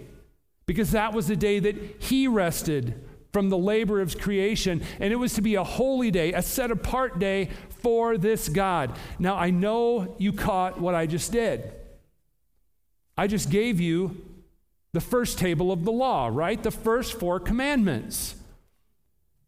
because 0.66 0.92
that 0.92 1.14
was 1.14 1.28
the 1.28 1.36
day 1.36 1.60
that 1.60 1.76
he 2.00 2.28
rested 2.28 3.04
from 3.32 3.50
the 3.50 3.58
labor 3.58 4.02
of 4.02 4.18
creation. 4.18 4.82
And 5.00 5.14
it 5.14 5.18
was 5.18 5.34
to 5.34 5.42
be 5.42 5.56
a 5.56 5.64
holy 5.64 6.10
day, 6.10 6.34
a 6.34 6.42
set 6.42 6.72
apart 6.72 7.20
day 7.20 7.50
for 7.86 8.18
this 8.18 8.50
God. 8.50 8.98
Now, 9.20 9.36
I 9.36 9.52
know 9.52 10.16
you 10.18 10.34
caught 10.34 10.82
what 10.82 10.96
I 10.96 11.06
just 11.06 11.32
did. 11.32 11.72
I 13.16 13.28
just 13.28 13.52
gave 13.52 13.80
you 13.80 14.26
the 14.94 15.00
first 15.00 15.38
table 15.38 15.72
of 15.72 15.86
the 15.86 15.92
law, 15.92 16.28
right? 16.34 16.64
The 16.64 16.72
first 16.72 17.20
four 17.20 17.40
commandments. 17.40 18.34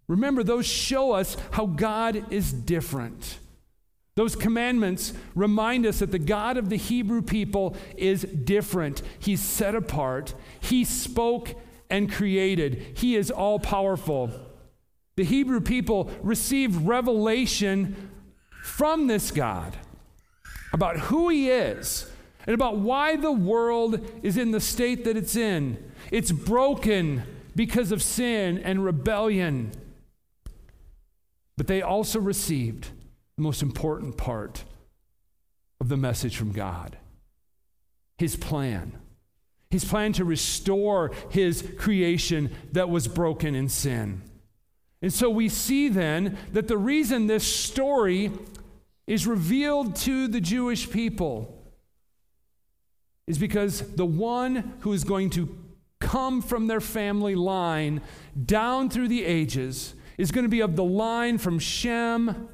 Remember, 0.07 0.43
those 0.43 0.67
show 0.67 1.13
us 1.13 1.35
how 1.49 1.65
God 1.65 2.31
is 2.31 2.53
different. 2.53 3.39
Those 4.13 4.35
commandments 4.35 5.13
remind 5.33 5.87
us 5.87 5.97
that 5.97 6.11
the 6.11 6.19
God 6.19 6.57
of 6.57 6.69
the 6.69 6.77
Hebrew 6.77 7.23
people 7.23 7.75
is 7.97 8.21
different. 8.21 9.01
He's 9.17 9.41
set 9.41 9.73
apart. 9.73 10.35
He 10.59 10.83
spoke 10.83 11.55
and 11.89 12.11
created. 12.11 12.97
He 12.97 13.15
is 13.15 13.31
all 13.31 13.57
powerful. 13.57 14.29
The 15.15 15.23
Hebrew 15.23 15.59
people 15.59 16.11
received 16.21 16.87
revelation 16.87 18.11
from 18.67 19.07
this 19.07 19.31
God 19.31 19.75
about 20.73 20.97
who 20.97 21.29
He 21.29 21.49
is 21.49 22.11
and 22.45 22.53
about 22.53 22.77
why 22.77 23.15
the 23.15 23.31
world 23.31 24.05
is 24.21 24.37
in 24.37 24.51
the 24.51 24.59
state 24.59 25.03
that 25.05 25.17
it's 25.17 25.35
in. 25.35 25.83
It's 26.11 26.31
broken 26.31 27.23
because 27.55 27.91
of 27.91 28.03
sin 28.03 28.59
and 28.59 28.83
rebellion. 28.83 29.71
But 31.55 31.67
they 31.67 31.81
also 31.81 32.19
received 32.19 32.89
the 33.35 33.41
most 33.41 33.61
important 33.61 34.17
part 34.17 34.63
of 35.79 35.89
the 35.89 35.97
message 35.97 36.37
from 36.37 36.51
God 36.51 36.97
His 38.17 38.35
plan. 38.35 38.99
His 39.71 39.83
plan 39.83 40.13
to 40.13 40.23
restore 40.23 41.11
His 41.31 41.67
creation 41.77 42.51
that 42.73 42.89
was 42.89 43.07
broken 43.07 43.55
in 43.55 43.69
sin. 43.69 44.21
And 45.01 45.13
so 45.13 45.29
we 45.29 45.49
see 45.49 45.89
then 45.89 46.37
that 46.53 46.67
the 46.67 46.77
reason 46.77 47.27
this 47.27 47.45
story 47.45 48.31
is 49.07 49.25
revealed 49.25 49.95
to 49.95 50.27
the 50.27 50.41
Jewish 50.41 50.89
people 50.89 51.53
is 53.25 53.37
because 53.37 53.81
the 53.95 54.05
one 54.05 54.75
who 54.81 54.93
is 54.93 55.03
going 55.03 55.29
to 55.31 55.57
come 55.99 56.41
from 56.41 56.67
their 56.67 56.81
family 56.81 57.35
line 57.35 58.01
down 58.45 58.89
through 58.89 59.07
the 59.07 59.25
ages 59.25 59.95
is 60.17 60.31
going 60.31 60.43
to 60.43 60.49
be 60.49 60.59
of 60.59 60.75
the 60.75 60.83
line 60.83 61.37
from 61.37 61.57
Shem 61.57 62.49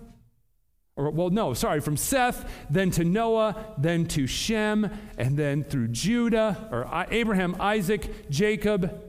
or, 0.95 1.09
well, 1.09 1.31
no, 1.31 1.55
sorry, 1.55 1.79
from 1.79 1.97
Seth, 1.97 2.67
then 2.69 2.91
to 2.91 3.03
Noah, 3.03 3.73
then 3.79 4.05
to 4.09 4.27
Shem, 4.27 4.91
and 5.17 5.35
then 5.35 5.63
through 5.63 5.87
Judah, 5.87 6.67
or 6.71 6.87
Abraham, 7.09 7.55
Isaac, 7.59 8.29
Jacob, 8.29 9.01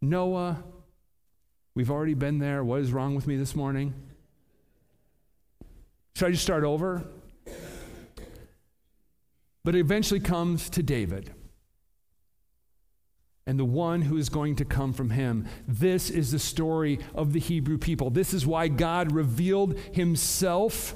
Noah. 0.00 0.64
We've 1.74 1.90
already 1.90 2.14
been 2.14 2.38
there. 2.38 2.64
What 2.64 2.80
is 2.80 2.92
wrong 2.92 3.14
with 3.14 3.26
me 3.26 3.36
this 3.36 3.54
morning? 3.54 3.92
Should 6.16 6.28
I 6.28 6.30
just 6.30 6.44
start 6.44 6.64
over? 6.64 7.04
But 9.62 9.74
it 9.74 9.80
eventually 9.80 10.18
comes 10.18 10.70
to 10.70 10.82
David 10.82 11.34
and 13.46 13.58
the 13.58 13.66
one 13.66 14.00
who 14.00 14.16
is 14.16 14.30
going 14.30 14.56
to 14.56 14.64
come 14.64 14.94
from 14.94 15.10
him. 15.10 15.46
This 15.68 16.08
is 16.08 16.32
the 16.32 16.38
story 16.38 17.00
of 17.14 17.34
the 17.34 17.38
Hebrew 17.38 17.76
people. 17.76 18.08
This 18.08 18.32
is 18.32 18.46
why 18.46 18.68
God 18.68 19.12
revealed 19.12 19.78
himself 19.92 20.94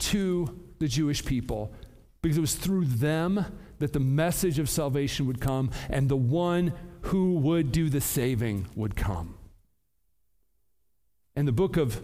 to 0.00 0.60
the 0.80 0.88
Jewish 0.88 1.24
people, 1.24 1.72
because 2.20 2.36
it 2.36 2.40
was 2.40 2.56
through 2.56 2.86
them 2.86 3.44
that 3.78 3.92
the 3.92 4.00
message 4.00 4.58
of 4.58 4.68
salvation 4.68 5.24
would 5.28 5.40
come 5.40 5.70
and 5.88 6.08
the 6.08 6.16
one 6.16 6.72
who 7.02 7.34
would 7.34 7.70
do 7.70 7.88
the 7.88 8.00
saving 8.00 8.66
would 8.74 8.96
come. 8.96 9.36
And 11.36 11.46
the 11.46 11.52
book 11.52 11.76
of 11.76 12.02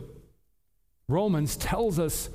Romans 1.09 1.57
tells 1.57 1.99
us 1.99 2.29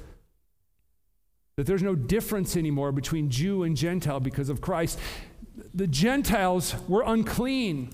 that 1.57 1.65
there's 1.65 1.83
no 1.83 1.95
difference 1.95 2.55
anymore 2.55 2.91
between 2.91 3.29
Jew 3.29 3.63
and 3.63 3.75
Gentile 3.75 4.19
because 4.19 4.49
of 4.49 4.61
Christ 4.61 4.97
the 5.73 5.87
Gentiles 5.87 6.75
were 6.87 7.03
unclean. 7.05 7.93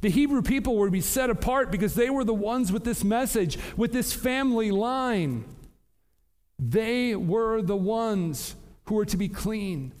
The 0.00 0.10
Hebrew 0.10 0.42
people 0.42 0.76
were 0.76 0.86
to 0.86 0.92
be 0.92 1.00
set 1.00 1.30
apart 1.30 1.70
because 1.70 1.94
they 1.94 2.10
were 2.10 2.24
the 2.24 2.34
ones 2.34 2.72
with 2.72 2.84
this 2.84 3.04
message, 3.04 3.58
with 3.76 3.92
this 3.92 4.12
family 4.12 4.70
line. 4.70 5.44
They 6.58 7.14
were 7.14 7.62
the 7.62 7.76
ones 7.76 8.56
who 8.84 8.96
were 8.96 9.04
to 9.04 9.16
be 9.16 9.28
clean. 9.28 9.92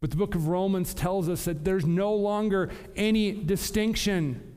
But 0.00 0.10
the 0.10 0.16
book 0.16 0.34
of 0.34 0.48
Romans 0.48 0.94
tells 0.94 1.28
us 1.28 1.44
that 1.46 1.64
there's 1.64 1.86
no 1.86 2.14
longer 2.14 2.70
any 2.94 3.32
distinction. 3.32 4.56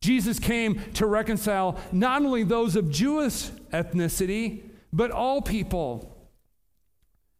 Jesus 0.00 0.38
came 0.38 0.80
to 0.94 1.06
reconcile 1.06 1.78
not 1.92 2.22
only 2.22 2.44
those 2.44 2.76
of 2.76 2.90
Jewish 2.90 3.50
ethnicity, 3.72 4.62
but 4.92 5.10
all 5.10 5.42
people. 5.42 6.14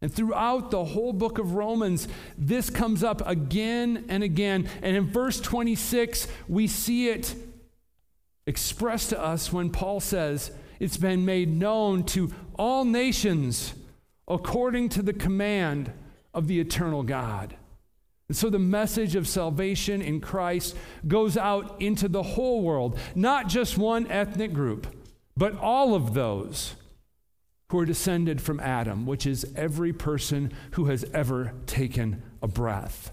And 0.01 0.13
throughout 0.13 0.71
the 0.71 0.85
whole 0.85 1.13
book 1.13 1.39
of 1.39 1.55
Romans, 1.55 2.07
this 2.37 2.71
comes 2.71 3.03
up 3.03 3.27
again 3.27 4.05
and 4.09 4.23
again. 4.23 4.69
And 4.83 4.97
in 4.97 5.11
verse 5.11 5.41
26, 5.41 6.29
we 6.49 6.69
see 6.69 7.09
it 7.09 7.35
expressed 8.47 9.11
to 9.11 9.21
us 9.21 9.53
when 9.53 9.71
Paul 9.71 10.01
says, 10.01 10.53
It's 10.79 10.97
been 10.97 11.25
made 11.25 11.49
known 11.49 12.05
to 12.05 12.33
all 12.57 12.85
nations 12.85 13.75
according 14.29 14.91
to 14.91 15.03
the 15.03 15.13
command 15.13 15.93
of 16.33 16.47
the 16.47 16.61
eternal 16.61 17.03
God. 17.03 17.57
And 18.29 18.37
so 18.37 18.51
the 18.51 18.59
message 18.59 19.17
of 19.17 19.27
salvation 19.27 20.03
in 20.03 20.21
Christ 20.21 20.77
goes 21.07 21.37
out 21.37 21.81
into 21.81 22.09
the 22.09 22.23
whole 22.23 22.63
world, 22.63 22.99
not 23.15 23.49
just 23.49 23.79
one 23.79 24.07
ethnic 24.09 24.53
group, 24.53 24.87
but 25.39 25.57
all 25.57 25.95
of 25.95 26.15
those 26.15 26.75
who 27.71 27.79
are 27.79 27.85
descended 27.85 28.41
from 28.41 28.59
Adam, 28.59 29.07
which 29.07 29.25
is 29.25 29.47
every 29.55 29.93
person 29.93 30.53
who 30.73 30.87
has 30.87 31.05
ever 31.15 31.53
taken 31.67 32.23
a 32.43 32.49
breath. 32.49 33.13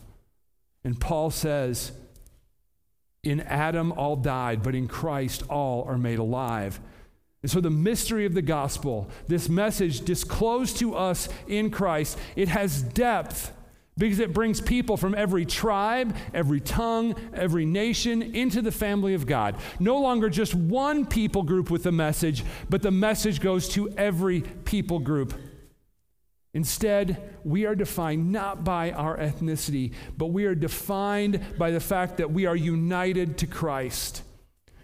And 0.84 1.00
Paul 1.00 1.30
says, 1.30 1.92
In 3.24 3.42
Adam 3.42 3.92
all 3.92 4.16
died, 4.16 4.64
but 4.64 4.74
in 4.74 4.88
Christ 4.88 5.44
all 5.50 5.84
are 5.84 6.00
made 6.00 6.18
alive. 6.18 6.80
And 7.44 7.52
so, 7.52 7.62
the 7.62 7.70
mystery 7.70 8.26
of 8.26 8.34
the 8.34 8.42
gospel, 8.42 9.08
this 9.28 9.48
message 9.48 10.02
disclosed 10.02 10.78
to 10.78 10.96
us 10.96 11.30
in 11.48 11.70
Christ, 11.70 12.18
it 12.36 12.48
has 12.48 12.82
depth 12.82 13.52
because 13.98 14.20
it 14.20 14.34
brings 14.34 14.60
people 14.60 14.98
from 14.98 15.16
every 15.16 15.46
tribe, 15.46 16.16
every 16.34 16.60
tongue, 16.60 17.16
every 17.34 17.66
nation 17.66 18.22
into 18.22 18.62
the 18.62 18.72
family 18.72 19.14
of 19.14 19.26
God. 19.26 19.56
No 19.80 20.00
longer 20.00 20.30
just 20.30 20.54
one 20.54 21.06
people 21.06 21.44
group 21.44 21.70
with 21.72 21.84
the 21.84 21.92
message, 21.92 22.44
but 22.70 22.82
the 22.82 22.92
message 22.92 23.40
goes 23.40 23.70
to 23.70 23.90
every 23.98 24.42
people 24.42 25.00
group. 25.00 25.34
Instead, 26.54 27.38
we 27.44 27.66
are 27.66 27.76
defined 27.76 28.32
not 28.32 28.64
by 28.64 28.92
our 28.92 29.18
ethnicity, 29.18 29.94
but 30.18 30.28
we 30.28 30.46
are 30.46 30.56
defined 30.56 31.58
by 31.58 31.72
the 31.72 31.82
fact 31.82 32.18
that 32.18 32.32
we 32.32 32.46
are 32.46 32.56
united 32.56 33.38
to 33.40 33.48
Christ. 33.48 34.24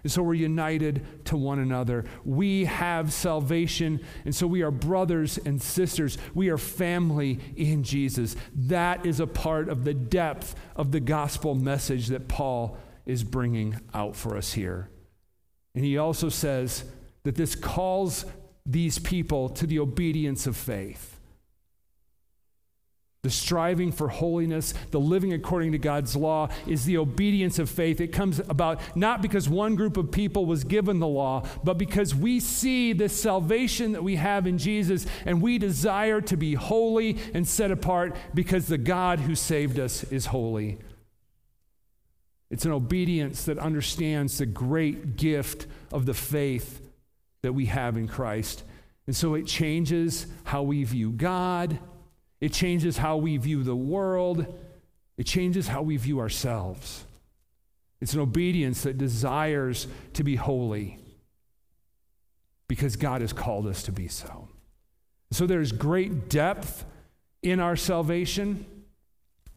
And 0.04 0.12
so 0.12 0.24
we're 0.24 0.34
united 0.34 1.26
to 1.26 1.38
one 1.38 1.60
another. 1.60 2.06
We 2.26 2.66
have 2.66 3.14
salvation, 3.14 4.02
and 4.26 4.36
so 4.36 4.48
we 4.48 4.64
are 4.64 4.72
brothers 4.72 5.38
and 5.38 5.62
sisters. 5.62 6.18
We 6.34 6.50
are 6.50 6.58
family 6.58 7.40
in 7.56 7.84
Jesus. 7.84 8.36
That 8.56 9.06
is 9.06 9.20
a 9.20 9.28
part 9.28 9.70
of 9.70 9.84
the 9.84 9.94
depth 9.94 10.56
of 10.76 10.92
the 10.92 11.00
gospel 11.00 11.54
message 11.54 12.08
that 12.08 12.28
Paul 12.28 12.78
is 13.06 13.24
bringing 13.24 13.80
out 13.94 14.16
for 14.16 14.36
us 14.36 14.54
here. 14.54 14.90
And 15.76 15.86
he 15.86 15.98
also 15.98 16.30
says 16.30 16.84
that 17.24 17.36
this 17.36 17.56
calls 17.56 18.26
these 18.66 19.00
people 19.00 19.50
to 19.50 19.68
the 19.68 19.80
obedience 19.80 20.48
of 20.48 20.58
faith. 20.58 21.20
The 23.24 23.30
striving 23.30 23.92
for 23.92 24.08
holiness, 24.08 24.74
the 24.90 25.00
living 25.00 25.32
according 25.32 25.74
to 25.74 25.78
God's 25.78 26.16
law, 26.16 26.50
is 26.66 26.86
the 26.86 26.98
obedience 26.98 27.60
of 27.60 27.70
faith. 27.70 28.02
It 28.02 28.08
comes 28.08 28.40
about 28.40 28.80
not 28.98 29.22
because 29.22 29.48
one 29.48 29.76
group 29.76 29.96
of 29.96 30.12
people 30.12 30.48
was 30.48 30.64
given 30.64 31.00
the 31.00 31.08
law, 31.08 31.46
but 31.64 31.78
because 31.78 32.16
we 32.16 32.40
see 32.40 32.94
the 32.94 33.10
salvation 33.10 33.92
that 33.92 34.04
we 34.04 34.16
have 34.16 34.48
in 34.48 34.58
Jesus 34.58 35.06
and 35.24 35.40
we 35.40 35.60
desire 35.60 36.20
to 36.22 36.36
be 36.36 36.56
holy 36.56 37.20
and 37.36 37.48
set 37.48 37.70
apart 37.70 38.16
because 38.34 38.66
the 38.66 38.80
God 38.80 39.20
who 39.20 39.36
saved 39.36 39.78
us 39.78 40.04
is 40.06 40.26
holy. 40.26 40.80
It's 42.50 42.66
an 42.66 42.72
obedience 42.72 43.46
that 43.46 43.60
understands 43.60 44.40
the 44.40 44.48
great 44.48 45.16
gift 45.16 45.68
of 45.92 46.08
the 46.08 46.16
faith 46.16 46.82
that 47.44 47.54
we 47.54 47.68
have 47.68 47.98
in 47.98 48.08
Christ. 48.08 48.64
And 49.06 49.16
so 49.16 49.36
it 49.36 49.46
changes 49.46 50.26
how 50.46 50.64
we 50.64 50.84
view 50.84 51.12
God 51.12 51.78
it 52.42 52.52
changes 52.52 52.98
how 52.98 53.18
we 53.18 53.38
view 53.38 53.64
the 53.64 53.76
world. 53.76 54.46
It 55.18 55.26
changes 55.26 55.68
how 55.68 55.84
we 55.84 55.96
view 55.98 56.20
ourselves. 56.20 57.06
It's 58.02 58.16
an 58.16 58.20
obedience 58.20 58.82
that 58.84 58.98
desires 58.98 59.88
to 60.14 60.24
be 60.24 60.36
holy 60.36 60.98
because 62.68 62.96
God 62.96 63.22
has 63.22 63.32
called 63.32 63.68
us 63.68 63.84
to 63.84 63.92
be 63.92 64.08
so. 64.08 64.48
So 65.30 65.46
there's 65.46 65.72
great 65.72 66.30
depth 66.30 66.84
in 67.44 67.60
our 67.60 67.76
salvation. 67.76 68.66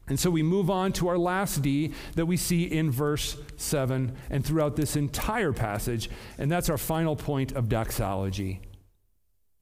And 0.07 0.21
so 0.21 0.31
we 0.31 0.43
move 0.43 0.69
on 0.69 0.93
to 0.95 1.09
our 1.09 1.17
last 1.17 1.63
D 1.63 1.93
that 2.17 2.27
we 2.27 2.37
see 2.37 2.65
in 2.65 2.91
verse 2.91 3.39
7 3.57 4.15
and 4.29 4.45
throughout 4.45 4.77
this 4.77 4.97
entire 4.97 5.55
passage, 5.55 6.11
and 6.37 6.53
that's 6.53 6.69
our 6.69 6.77
final 6.77 7.17
point 7.17 7.53
of 7.53 7.71
doxology. 7.71 8.61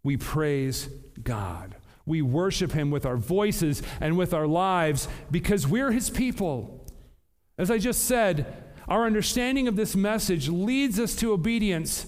We 0.02 0.16
praise 0.16 0.88
God. 1.22 1.76
We 2.04 2.22
worship 2.22 2.72
him 2.72 2.90
with 2.90 3.06
our 3.06 3.16
voices 3.16 3.82
and 4.00 4.16
with 4.16 4.34
our 4.34 4.46
lives 4.46 5.08
because 5.30 5.66
we're 5.66 5.92
his 5.92 6.10
people. 6.10 6.84
As 7.58 7.70
I 7.70 7.78
just 7.78 8.04
said, 8.04 8.72
our 8.88 9.06
understanding 9.06 9.68
of 9.68 9.76
this 9.76 9.94
message 9.94 10.48
leads 10.48 10.98
us 10.98 11.14
to 11.16 11.32
obedience, 11.32 12.06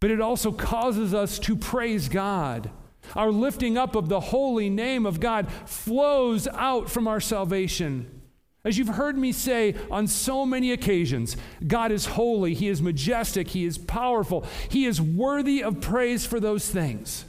but 0.00 0.10
it 0.10 0.20
also 0.20 0.50
causes 0.50 1.14
us 1.14 1.38
to 1.40 1.56
praise 1.56 2.08
God. 2.08 2.70
Our 3.14 3.30
lifting 3.30 3.78
up 3.78 3.94
of 3.94 4.08
the 4.08 4.20
holy 4.20 4.70
name 4.70 5.06
of 5.06 5.20
God 5.20 5.50
flows 5.66 6.48
out 6.48 6.90
from 6.90 7.06
our 7.06 7.20
salvation. 7.20 8.22
As 8.64 8.78
you've 8.78 8.88
heard 8.88 9.18
me 9.18 9.30
say 9.30 9.76
on 9.90 10.06
so 10.06 10.46
many 10.46 10.72
occasions, 10.72 11.36
God 11.66 11.92
is 11.92 12.06
holy, 12.06 12.54
He 12.54 12.68
is 12.68 12.80
majestic, 12.80 13.48
He 13.48 13.66
is 13.66 13.76
powerful, 13.76 14.46
He 14.70 14.86
is 14.86 15.00
worthy 15.00 15.62
of 15.62 15.82
praise 15.82 16.24
for 16.24 16.40
those 16.40 16.68
things. 16.70 17.26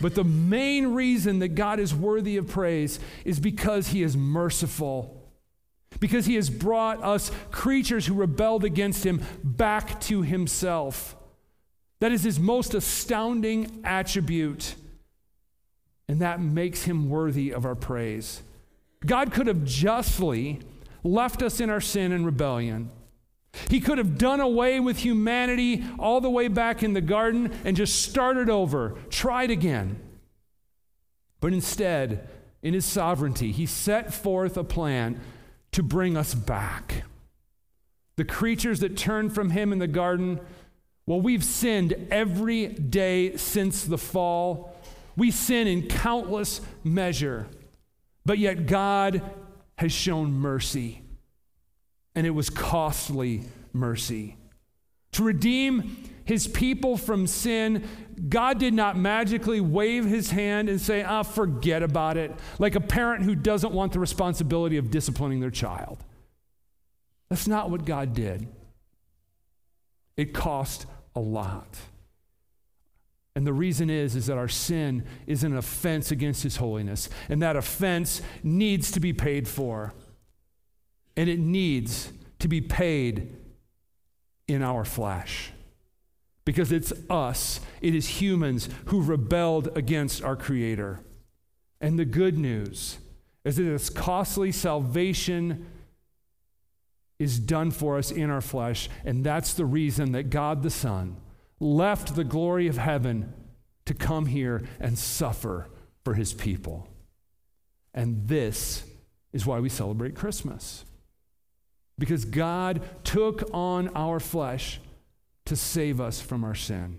But 0.00 0.14
the 0.14 0.24
main 0.24 0.88
reason 0.94 1.40
that 1.40 1.48
God 1.48 1.80
is 1.80 1.94
worthy 1.94 2.36
of 2.36 2.48
praise 2.48 3.00
is 3.24 3.40
because 3.40 3.88
he 3.88 4.02
is 4.02 4.16
merciful. 4.16 5.14
Because 6.00 6.26
he 6.26 6.36
has 6.36 6.50
brought 6.50 7.02
us 7.02 7.32
creatures 7.50 8.06
who 8.06 8.14
rebelled 8.14 8.64
against 8.64 9.04
him 9.04 9.22
back 9.42 10.00
to 10.02 10.22
himself. 10.22 11.16
That 12.00 12.12
is 12.12 12.22
his 12.22 12.38
most 12.38 12.74
astounding 12.74 13.80
attribute. 13.84 14.74
And 16.08 16.20
that 16.20 16.40
makes 16.40 16.84
him 16.84 17.10
worthy 17.10 17.50
of 17.50 17.64
our 17.64 17.74
praise. 17.74 18.42
God 19.04 19.32
could 19.32 19.46
have 19.46 19.64
justly 19.64 20.60
left 21.02 21.42
us 21.42 21.60
in 21.60 21.70
our 21.70 21.80
sin 21.80 22.12
and 22.12 22.24
rebellion. 22.24 22.90
He 23.68 23.80
could 23.80 23.98
have 23.98 24.18
done 24.18 24.40
away 24.40 24.80
with 24.80 24.98
humanity 24.98 25.84
all 25.98 26.20
the 26.20 26.30
way 26.30 26.48
back 26.48 26.82
in 26.82 26.92
the 26.92 27.00
garden 27.00 27.52
and 27.64 27.76
just 27.76 28.02
started 28.02 28.48
over, 28.48 28.96
tried 29.10 29.50
again. 29.50 30.00
But 31.40 31.52
instead, 31.52 32.28
in 32.62 32.74
his 32.74 32.84
sovereignty, 32.84 33.52
he 33.52 33.66
set 33.66 34.12
forth 34.12 34.56
a 34.56 34.64
plan 34.64 35.20
to 35.72 35.82
bring 35.82 36.16
us 36.16 36.34
back. 36.34 37.04
The 38.16 38.24
creatures 38.24 38.80
that 38.80 38.96
turned 38.96 39.34
from 39.34 39.50
him 39.50 39.72
in 39.72 39.78
the 39.78 39.86
garden, 39.86 40.40
well, 41.06 41.20
we've 41.20 41.44
sinned 41.44 42.08
every 42.10 42.66
day 42.66 43.36
since 43.36 43.84
the 43.84 43.98
fall. 43.98 44.74
We 45.16 45.30
sin 45.30 45.66
in 45.66 45.86
countless 45.86 46.60
measure. 46.82 47.46
But 48.26 48.38
yet 48.38 48.66
God 48.66 49.22
has 49.76 49.92
shown 49.92 50.32
mercy 50.32 51.02
and 52.18 52.26
it 52.26 52.30
was 52.30 52.50
costly 52.50 53.42
mercy. 53.72 54.36
To 55.12 55.22
redeem 55.22 56.02
his 56.24 56.48
people 56.48 56.96
from 56.96 57.28
sin, 57.28 57.86
God 58.28 58.58
did 58.58 58.74
not 58.74 58.96
magically 58.96 59.60
wave 59.60 60.04
his 60.04 60.32
hand 60.32 60.68
and 60.68 60.80
say, 60.80 61.04
ah, 61.04 61.22
forget 61.22 61.80
about 61.80 62.16
it, 62.16 62.32
like 62.58 62.74
a 62.74 62.80
parent 62.80 63.22
who 63.22 63.36
doesn't 63.36 63.72
want 63.72 63.92
the 63.92 64.00
responsibility 64.00 64.78
of 64.78 64.90
disciplining 64.90 65.38
their 65.38 65.52
child. 65.52 66.02
That's 67.28 67.46
not 67.46 67.70
what 67.70 67.84
God 67.84 68.14
did. 68.14 68.48
It 70.16 70.34
cost 70.34 70.86
a 71.14 71.20
lot. 71.20 71.78
And 73.36 73.46
the 73.46 73.52
reason 73.52 73.90
is 73.90 74.16
is 74.16 74.26
that 74.26 74.38
our 74.38 74.48
sin 74.48 75.04
is 75.28 75.44
an 75.44 75.56
offense 75.56 76.10
against 76.10 76.42
his 76.42 76.56
holiness, 76.56 77.08
and 77.28 77.40
that 77.42 77.54
offense 77.54 78.22
needs 78.42 78.90
to 78.90 78.98
be 78.98 79.12
paid 79.12 79.46
for 79.46 79.94
and 81.18 81.28
it 81.28 81.40
needs 81.40 82.12
to 82.38 82.46
be 82.46 82.60
paid 82.60 83.36
in 84.46 84.62
our 84.62 84.84
flesh. 84.84 85.50
Because 86.44 86.70
it's 86.70 86.92
us, 87.10 87.58
it 87.80 87.92
is 87.92 88.06
humans 88.20 88.68
who 88.86 89.02
rebelled 89.02 89.76
against 89.76 90.22
our 90.22 90.36
Creator. 90.36 91.00
And 91.80 91.98
the 91.98 92.04
good 92.04 92.38
news 92.38 92.98
is 93.44 93.56
that 93.56 93.64
this 93.64 93.90
costly 93.90 94.52
salvation 94.52 95.66
is 97.18 97.40
done 97.40 97.72
for 97.72 97.98
us 97.98 98.12
in 98.12 98.30
our 98.30 98.40
flesh. 98.40 98.88
And 99.04 99.24
that's 99.24 99.54
the 99.54 99.66
reason 99.66 100.12
that 100.12 100.30
God 100.30 100.62
the 100.62 100.70
Son 100.70 101.16
left 101.58 102.14
the 102.14 102.22
glory 102.22 102.68
of 102.68 102.78
heaven 102.78 103.34
to 103.86 103.92
come 103.92 104.26
here 104.26 104.62
and 104.78 104.96
suffer 104.96 105.68
for 106.04 106.14
his 106.14 106.32
people. 106.32 106.86
And 107.92 108.28
this 108.28 108.84
is 109.32 109.44
why 109.44 109.58
we 109.58 109.68
celebrate 109.68 110.14
Christmas 110.14 110.84
because 111.98 112.24
God 112.24 112.80
took 113.04 113.48
on 113.52 113.88
our 113.94 114.20
flesh 114.20 114.80
to 115.46 115.56
save 115.56 116.00
us 116.00 116.20
from 116.20 116.44
our 116.44 116.54
sin. 116.54 116.98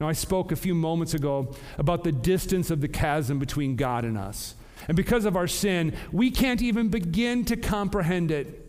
Now, 0.00 0.08
I 0.08 0.12
spoke 0.12 0.52
a 0.52 0.56
few 0.56 0.74
moments 0.74 1.14
ago 1.14 1.54
about 1.76 2.04
the 2.04 2.12
distance 2.12 2.70
of 2.70 2.80
the 2.80 2.88
chasm 2.88 3.38
between 3.38 3.74
God 3.76 4.04
and 4.04 4.16
us. 4.16 4.54
And 4.86 4.96
because 4.96 5.24
of 5.24 5.36
our 5.36 5.48
sin, 5.48 5.94
we 6.12 6.30
can't 6.30 6.62
even 6.62 6.88
begin 6.88 7.44
to 7.46 7.56
comprehend 7.56 8.30
it. 8.30 8.64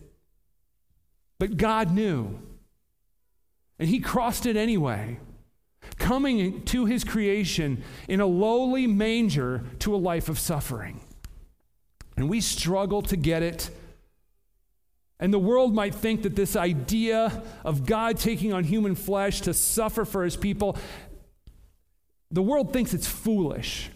But 1.38 1.58
God 1.58 1.92
knew. 1.94 2.40
And 3.78 3.88
He 3.88 4.00
crossed 4.00 4.48
it 4.48 4.58
anyway, 4.58 5.20
coming 5.98 6.64
to 6.66 6.86
His 6.86 7.04
creation 7.04 7.84
in 8.08 8.20
a 8.20 8.26
lowly 8.26 8.88
manger 8.88 9.64
to 9.80 9.94
a 9.94 9.98
life 9.98 10.30
of 10.30 10.40
suffering. 10.40 11.00
And 12.18 12.28
we 12.28 12.42
struggle 12.42 13.04
to 13.04 13.16
get 13.16 13.44
it 13.44 13.70
and 15.20 15.34
the 15.34 15.40
world 15.40 15.76
might 15.76 15.94
think 15.94 16.24
that 16.24 16.36
this 16.36 16.56
idea 16.56 17.44
of 17.66 17.86
God 17.86 18.18
taking 18.18 18.54
on 18.54 18.64
human 18.64 18.96
flesh 18.96 19.42
to 19.42 19.54
suffer 19.54 20.06
for 20.06 20.24
his 20.24 20.38
people, 20.38 20.78
the 22.32 22.42
world 22.42 22.72
thinks 22.72 22.94
it's 22.94 23.08
foolish. 23.08 23.90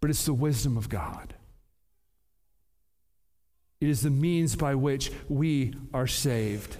But 0.00 0.10
it's 0.10 0.24
the 0.24 0.34
wisdom 0.34 0.76
of 0.76 0.88
God. 0.88 1.34
It 3.80 3.88
is 3.88 4.02
the 4.02 4.10
means 4.10 4.56
by 4.56 4.74
which 4.74 5.10
we 5.28 5.74
are 5.94 6.06
saved. 6.06 6.76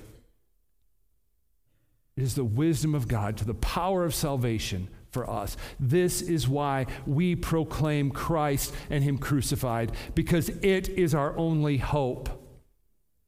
It 2.16 2.22
is 2.22 2.35
the 2.35 2.44
wisdom 2.44 2.94
of 2.94 3.09
God 3.09 3.38
to 3.38 3.46
the 3.46 3.54
power 3.54 4.04
of 4.04 4.14
salvation 4.14 4.88
for 5.11 5.29
us. 5.29 5.57
This 5.79 6.23
is 6.23 6.49
why 6.49 6.87
we 7.07 7.37
proclaim 7.37 8.11
Christ 8.11 8.75
and 8.88 9.05
Him 9.05 9.18
crucified, 9.18 9.92
because 10.14 10.49
it 10.49 10.88
is 10.88 11.14
our 11.14 11.37
only 11.37 11.79
hope. 11.79 12.29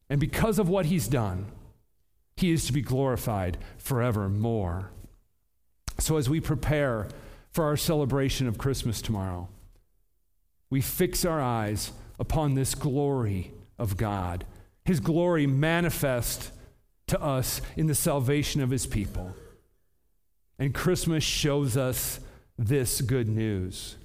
And 0.09 0.21
because 0.21 0.59
of 0.59 0.69
what 0.69 0.87
He's 0.87 1.09
done, 1.09 1.47
He 2.37 2.53
is 2.53 2.67
to 2.67 2.73
be 2.73 2.83
glorified 2.83 3.59
forevermore. 3.79 4.91
So 5.99 6.17
as 6.17 6.29
we 6.29 6.41
prepare 6.41 7.09
for 7.51 7.65
our 7.65 7.77
celebration 7.77 8.47
of 8.49 8.59
Christmas 8.59 9.03
tomorrow, 9.03 9.49
we 10.71 10.81
fix 10.81 11.25
our 11.25 11.41
eyes 11.41 11.93
upon 12.19 12.55
this 12.55 12.75
glory 12.75 13.53
of 13.79 13.97
God, 13.97 14.45
His 14.85 15.01
glory 15.01 15.47
manifest 15.47 16.51
to 17.09 17.21
us 17.21 17.61
in 17.77 17.89
the 17.89 17.95
salvation 17.95 18.63
of 18.63 18.71
His 18.71 18.87
people. 18.87 19.35
And 20.63 20.73
Christmas 20.73 21.25
shows 21.25 21.77
us 21.77 22.21
this 22.57 23.01
good 23.01 23.29
news. 23.29 23.97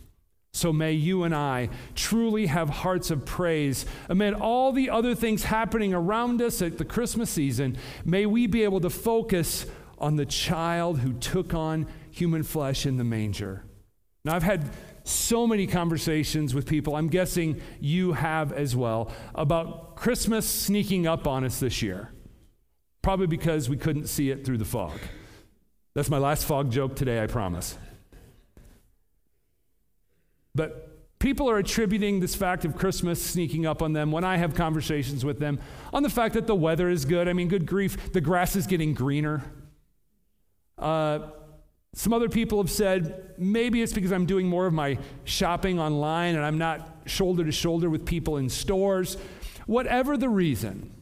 So 0.54 0.74
may 0.74 0.94
you 0.94 1.22
and 1.22 1.36
I 1.36 1.70
truly 1.94 2.48
have 2.48 2.68
hearts 2.68 3.12
of 3.12 3.28
praise 3.28 3.86
amid 4.10 4.34
all 4.34 4.72
the 4.72 4.90
other 4.90 5.14
things 5.14 5.44
happening 5.44 5.94
around 5.94 6.42
us 6.42 6.64
at 6.64 6.80
the 6.80 6.84
Christmas 6.84 7.30
season. 7.30 7.78
May 8.06 8.26
we 8.26 8.48
be 8.48 8.64
able 8.64 8.80
to 8.80 8.90
focus 8.90 9.68
on 10.00 10.16
the 10.16 10.26
child 10.26 10.98
who 10.98 11.14
took 11.14 11.54
on 11.54 11.86
human 12.10 12.42
flesh 12.42 12.88
in 12.88 12.98
the 12.98 13.04
manger. 13.04 13.64
Now, 14.26 14.36
I've 14.36 14.42
had 14.42 14.68
so 15.04 15.46
many 15.46 15.68
conversations 15.68 16.56
with 16.56 16.66
people, 16.66 16.96
I'm 16.96 17.10
guessing 17.10 17.62
you 17.80 18.14
have 18.14 18.52
as 18.52 18.76
well, 18.76 19.12
about 19.36 19.96
Christmas 19.96 20.50
sneaking 20.50 21.06
up 21.06 21.28
on 21.28 21.44
us 21.44 21.60
this 21.60 21.84
year. 21.84 22.14
Probably 23.04 23.28
because 23.28 23.70
we 23.70 23.78
couldn't 23.78 24.08
see 24.08 24.32
it 24.32 24.44
through 24.44 24.58
the 24.58 24.66
fog. 24.66 25.00
That's 25.98 26.12
my 26.12 26.20
last 26.20 26.46
fog 26.46 26.70
joke 26.70 26.96
today, 26.96 27.24
I 27.24 27.26
promise. 27.26 27.76
But 30.54 31.18
people 31.18 31.50
are 31.50 31.58
attributing 31.58 32.20
this 32.20 32.36
fact 32.36 32.66
of 32.66 32.76
Christmas 32.76 33.20
sneaking 33.20 33.66
up 33.66 33.82
on 33.82 33.94
them 33.94 34.12
when 34.12 34.24
I 34.24 34.38
have 34.38 34.54
conversations 34.54 35.26
with 35.26 35.40
them 35.40 35.60
on 35.92 36.04
the 36.04 36.10
fact 36.12 36.36
that 36.36 36.46
the 36.46 36.54
weather 36.54 36.88
is 36.88 37.04
good. 37.04 37.28
I 37.28 37.34
mean, 37.34 37.48
good 37.48 37.66
grief, 37.66 38.14
the 38.14 38.22
grass 38.22 38.56
is 38.56 38.68
getting 38.68 38.94
greener. 38.94 39.42
Uh, 40.78 41.32
some 41.96 42.14
other 42.14 42.30
people 42.30 42.60
have 42.60 42.70
said 42.70 43.34
maybe 43.40 43.82
it's 43.82 43.92
because 43.92 44.12
I'm 44.12 44.28
doing 44.28 44.48
more 44.48 44.68
of 44.68 44.74
my 44.74 45.00
shopping 45.24 45.80
online 45.80 46.36
and 46.36 46.46
I'm 46.46 46.60
not 46.60 46.96
shoulder 47.08 47.44
to 47.44 47.52
shoulder 47.52 47.90
with 47.90 48.06
people 48.06 48.38
in 48.38 48.50
stores. 48.50 49.18
Whatever 49.66 50.16
the 50.16 50.30
reason, 50.30 50.94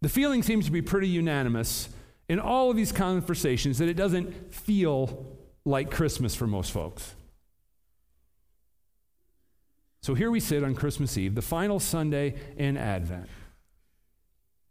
the 0.00 0.08
feeling 0.08 0.42
seems 0.42 0.64
to 0.64 0.72
be 0.72 0.82
pretty 0.82 1.06
unanimous 1.06 1.90
in 2.30 2.38
all 2.38 2.70
of 2.70 2.76
these 2.76 2.92
conversations 2.92 3.78
that 3.78 3.88
it 3.88 3.94
doesn't 3.94 4.54
feel 4.54 5.36
like 5.64 5.90
Christmas 5.90 6.32
for 6.32 6.46
most 6.46 6.70
folks. 6.70 7.16
So 10.00 10.14
here 10.14 10.30
we 10.30 10.38
sit 10.38 10.62
on 10.62 10.76
Christmas 10.76 11.18
Eve, 11.18 11.34
the 11.34 11.42
final 11.42 11.80
Sunday 11.80 12.36
in 12.56 12.76
Advent. 12.76 13.28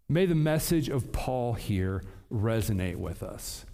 May 0.07 0.25
the 0.25 0.35
message 0.35 0.87
of 0.87 1.11
Paul 1.11 1.51
here 1.51 2.01
resonate 2.31 2.95
with 2.95 3.21
us. 3.21 3.65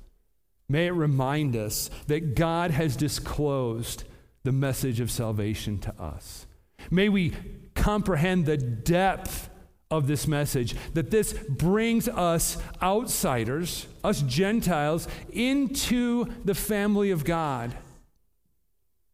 May 0.68 0.88
it 0.88 0.94
remind 0.94 1.56
us 1.56 1.92
that 2.08 2.34
God 2.34 2.72
has 2.72 2.96
disclosed 2.96 4.04
the 4.44 4.52
message 4.52 5.00
of 5.00 5.12
salvation 5.12 5.78
to 5.78 5.94
us. 6.02 6.48
May 6.90 7.08
we 7.08 7.34
comprehend 7.76 8.48
the 8.48 8.58
depth 8.58 9.48
of 9.92 10.08
this 10.08 10.28
message, 10.28 10.76
that 10.94 11.12
this 11.12 11.34
brings 11.34 12.08
us 12.08 12.58
outsiders, 12.82 13.88
us 14.04 14.22
Gentiles, 14.24 15.08
into 15.32 16.26
the 16.44 16.56
family 16.56 17.12
of 17.12 17.24
God. 17.24 17.76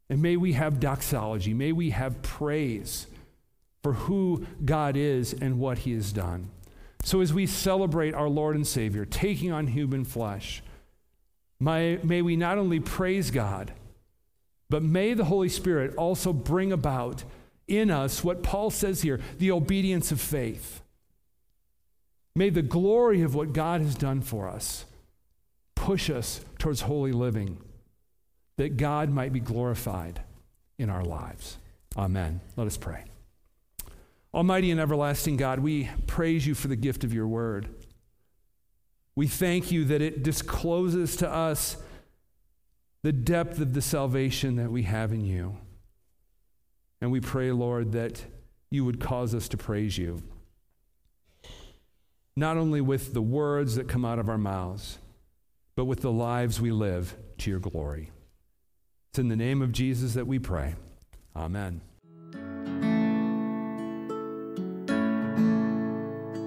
And 0.10 0.22
may 0.22 0.38
we 0.38 0.54
have 0.54 0.80
doxology, 0.80 1.54
may 1.54 1.72
we 1.72 1.92
have 1.92 2.22
praise 2.22 3.08
for 3.84 3.94
who 3.94 4.46
God 4.64 4.96
is 4.96 5.34
and 5.34 5.60
what 5.60 5.80
he 5.80 5.94
has 5.94 6.12
done. 6.12 6.50
So 7.04 7.22
as 7.22 7.34
we 7.34 7.48
celebrate 7.48 8.14
our 8.14 8.30
Lord 8.30 8.56
and 8.56 8.68
Savior 8.68 9.06
taking 9.06 9.52
on 9.52 9.68
human 9.68 10.06
flesh, 10.06 10.62
may, 11.60 11.98
may 12.04 12.22
we 12.22 12.36
not 12.36 12.58
only 12.58 12.80
praise 12.80 13.32
God, 13.32 13.72
but 14.70 14.84
may 14.84 15.14
the 15.14 15.26
Holy 15.26 15.50
Spirit 15.50 15.96
also 15.96 16.32
bring 16.32 16.72
about 16.72 17.24
in 17.68 17.90
us 17.92 18.24
what 18.24 18.44
Paul 18.44 18.70
says 18.70 19.02
here 19.02 19.20
the 19.38 19.52
obedience 19.52 20.12
of 20.12 20.20
faith. 20.20 20.82
May 22.36 22.50
the 22.50 22.62
glory 22.62 23.22
of 23.22 23.36
what 23.36 23.54
God 23.54 23.82
has 23.82 23.96
done 23.96 24.22
for 24.22 24.48
us 24.48 24.86
push 25.76 26.10
us 26.10 26.46
towards 26.60 26.82
holy 26.82 27.12
living, 27.12 27.58
that 28.58 28.78
God 28.78 29.10
might 29.10 29.34
be 29.34 29.40
glorified 29.40 30.22
in 30.78 30.90
our 30.90 31.04
lives. 31.04 31.58
Amen. 31.98 32.40
Let 32.56 32.68
us 32.68 32.78
pray. 32.78 33.04
Almighty 34.34 34.72
and 34.72 34.80
everlasting 34.80 35.36
God, 35.36 35.60
we 35.60 35.90
praise 36.08 36.48
you 36.48 36.56
for 36.56 36.68
the 36.68 36.76
gift 36.76 37.04
of 37.04 37.14
your 37.14 37.28
word. 37.28 37.68
We 39.16 39.28
thank 39.28 39.72
you 39.72 39.84
that 39.86 40.02
it 40.02 40.24
discloses 40.24 41.18
to 41.18 41.30
us 41.30 41.78
the 43.04 43.12
depth 43.12 43.60
of 43.60 43.74
the 43.74 43.82
salvation 43.82 44.56
that 44.56 44.72
we 44.72 44.84
have 44.84 45.12
in 45.12 45.26
you. 45.26 45.58
And 47.02 47.12
we 47.12 47.20
pray, 47.20 47.52
Lord, 47.52 47.92
that 47.94 48.24
you 48.70 48.86
would 48.86 49.00
cause 49.00 49.36
us 49.36 49.50
to 49.50 49.58
praise 49.58 49.98
you, 49.98 50.22
not 52.36 52.58
only 52.58 52.80
with 52.80 53.14
the 53.14 53.22
words 53.22 53.76
that 53.76 53.90
come 53.90 54.06
out 54.06 54.20
of 54.20 54.30
our 54.30 54.38
mouths, 54.38 55.00
but 55.76 55.86
with 55.86 56.02
the 56.02 56.12
lives 56.12 56.62
we 56.62 56.72
live 56.72 57.16
to 57.40 57.50
your 57.50 57.60
glory. 57.60 58.12
It's 59.10 59.20
in 59.20 59.30
the 59.30 59.36
name 59.36 59.62
of 59.62 59.72
Jesus 59.72 60.14
that 60.14 60.28
we 60.28 60.40
pray. 60.40 60.76
Amen. 61.36 61.82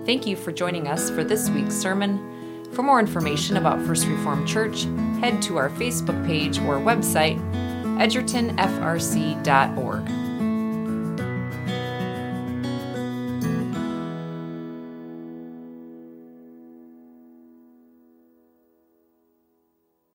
Thank 0.06 0.26
you 0.26 0.36
for 0.36 0.52
joining 0.52 0.86
us 0.86 1.10
for 1.10 1.24
this 1.24 1.50
week's 1.50 1.74
sermon. 1.74 2.30
For 2.72 2.82
more 2.82 3.00
information 3.00 3.56
about 3.56 3.80
First 3.82 4.06
Reformed 4.06 4.46
Church, 4.46 4.84
head 5.20 5.42
to 5.42 5.56
our 5.56 5.70
Facebook 5.70 6.24
page 6.26 6.58
or 6.58 6.78
website, 6.78 7.40
edgertonfrc.org. 7.98 10.23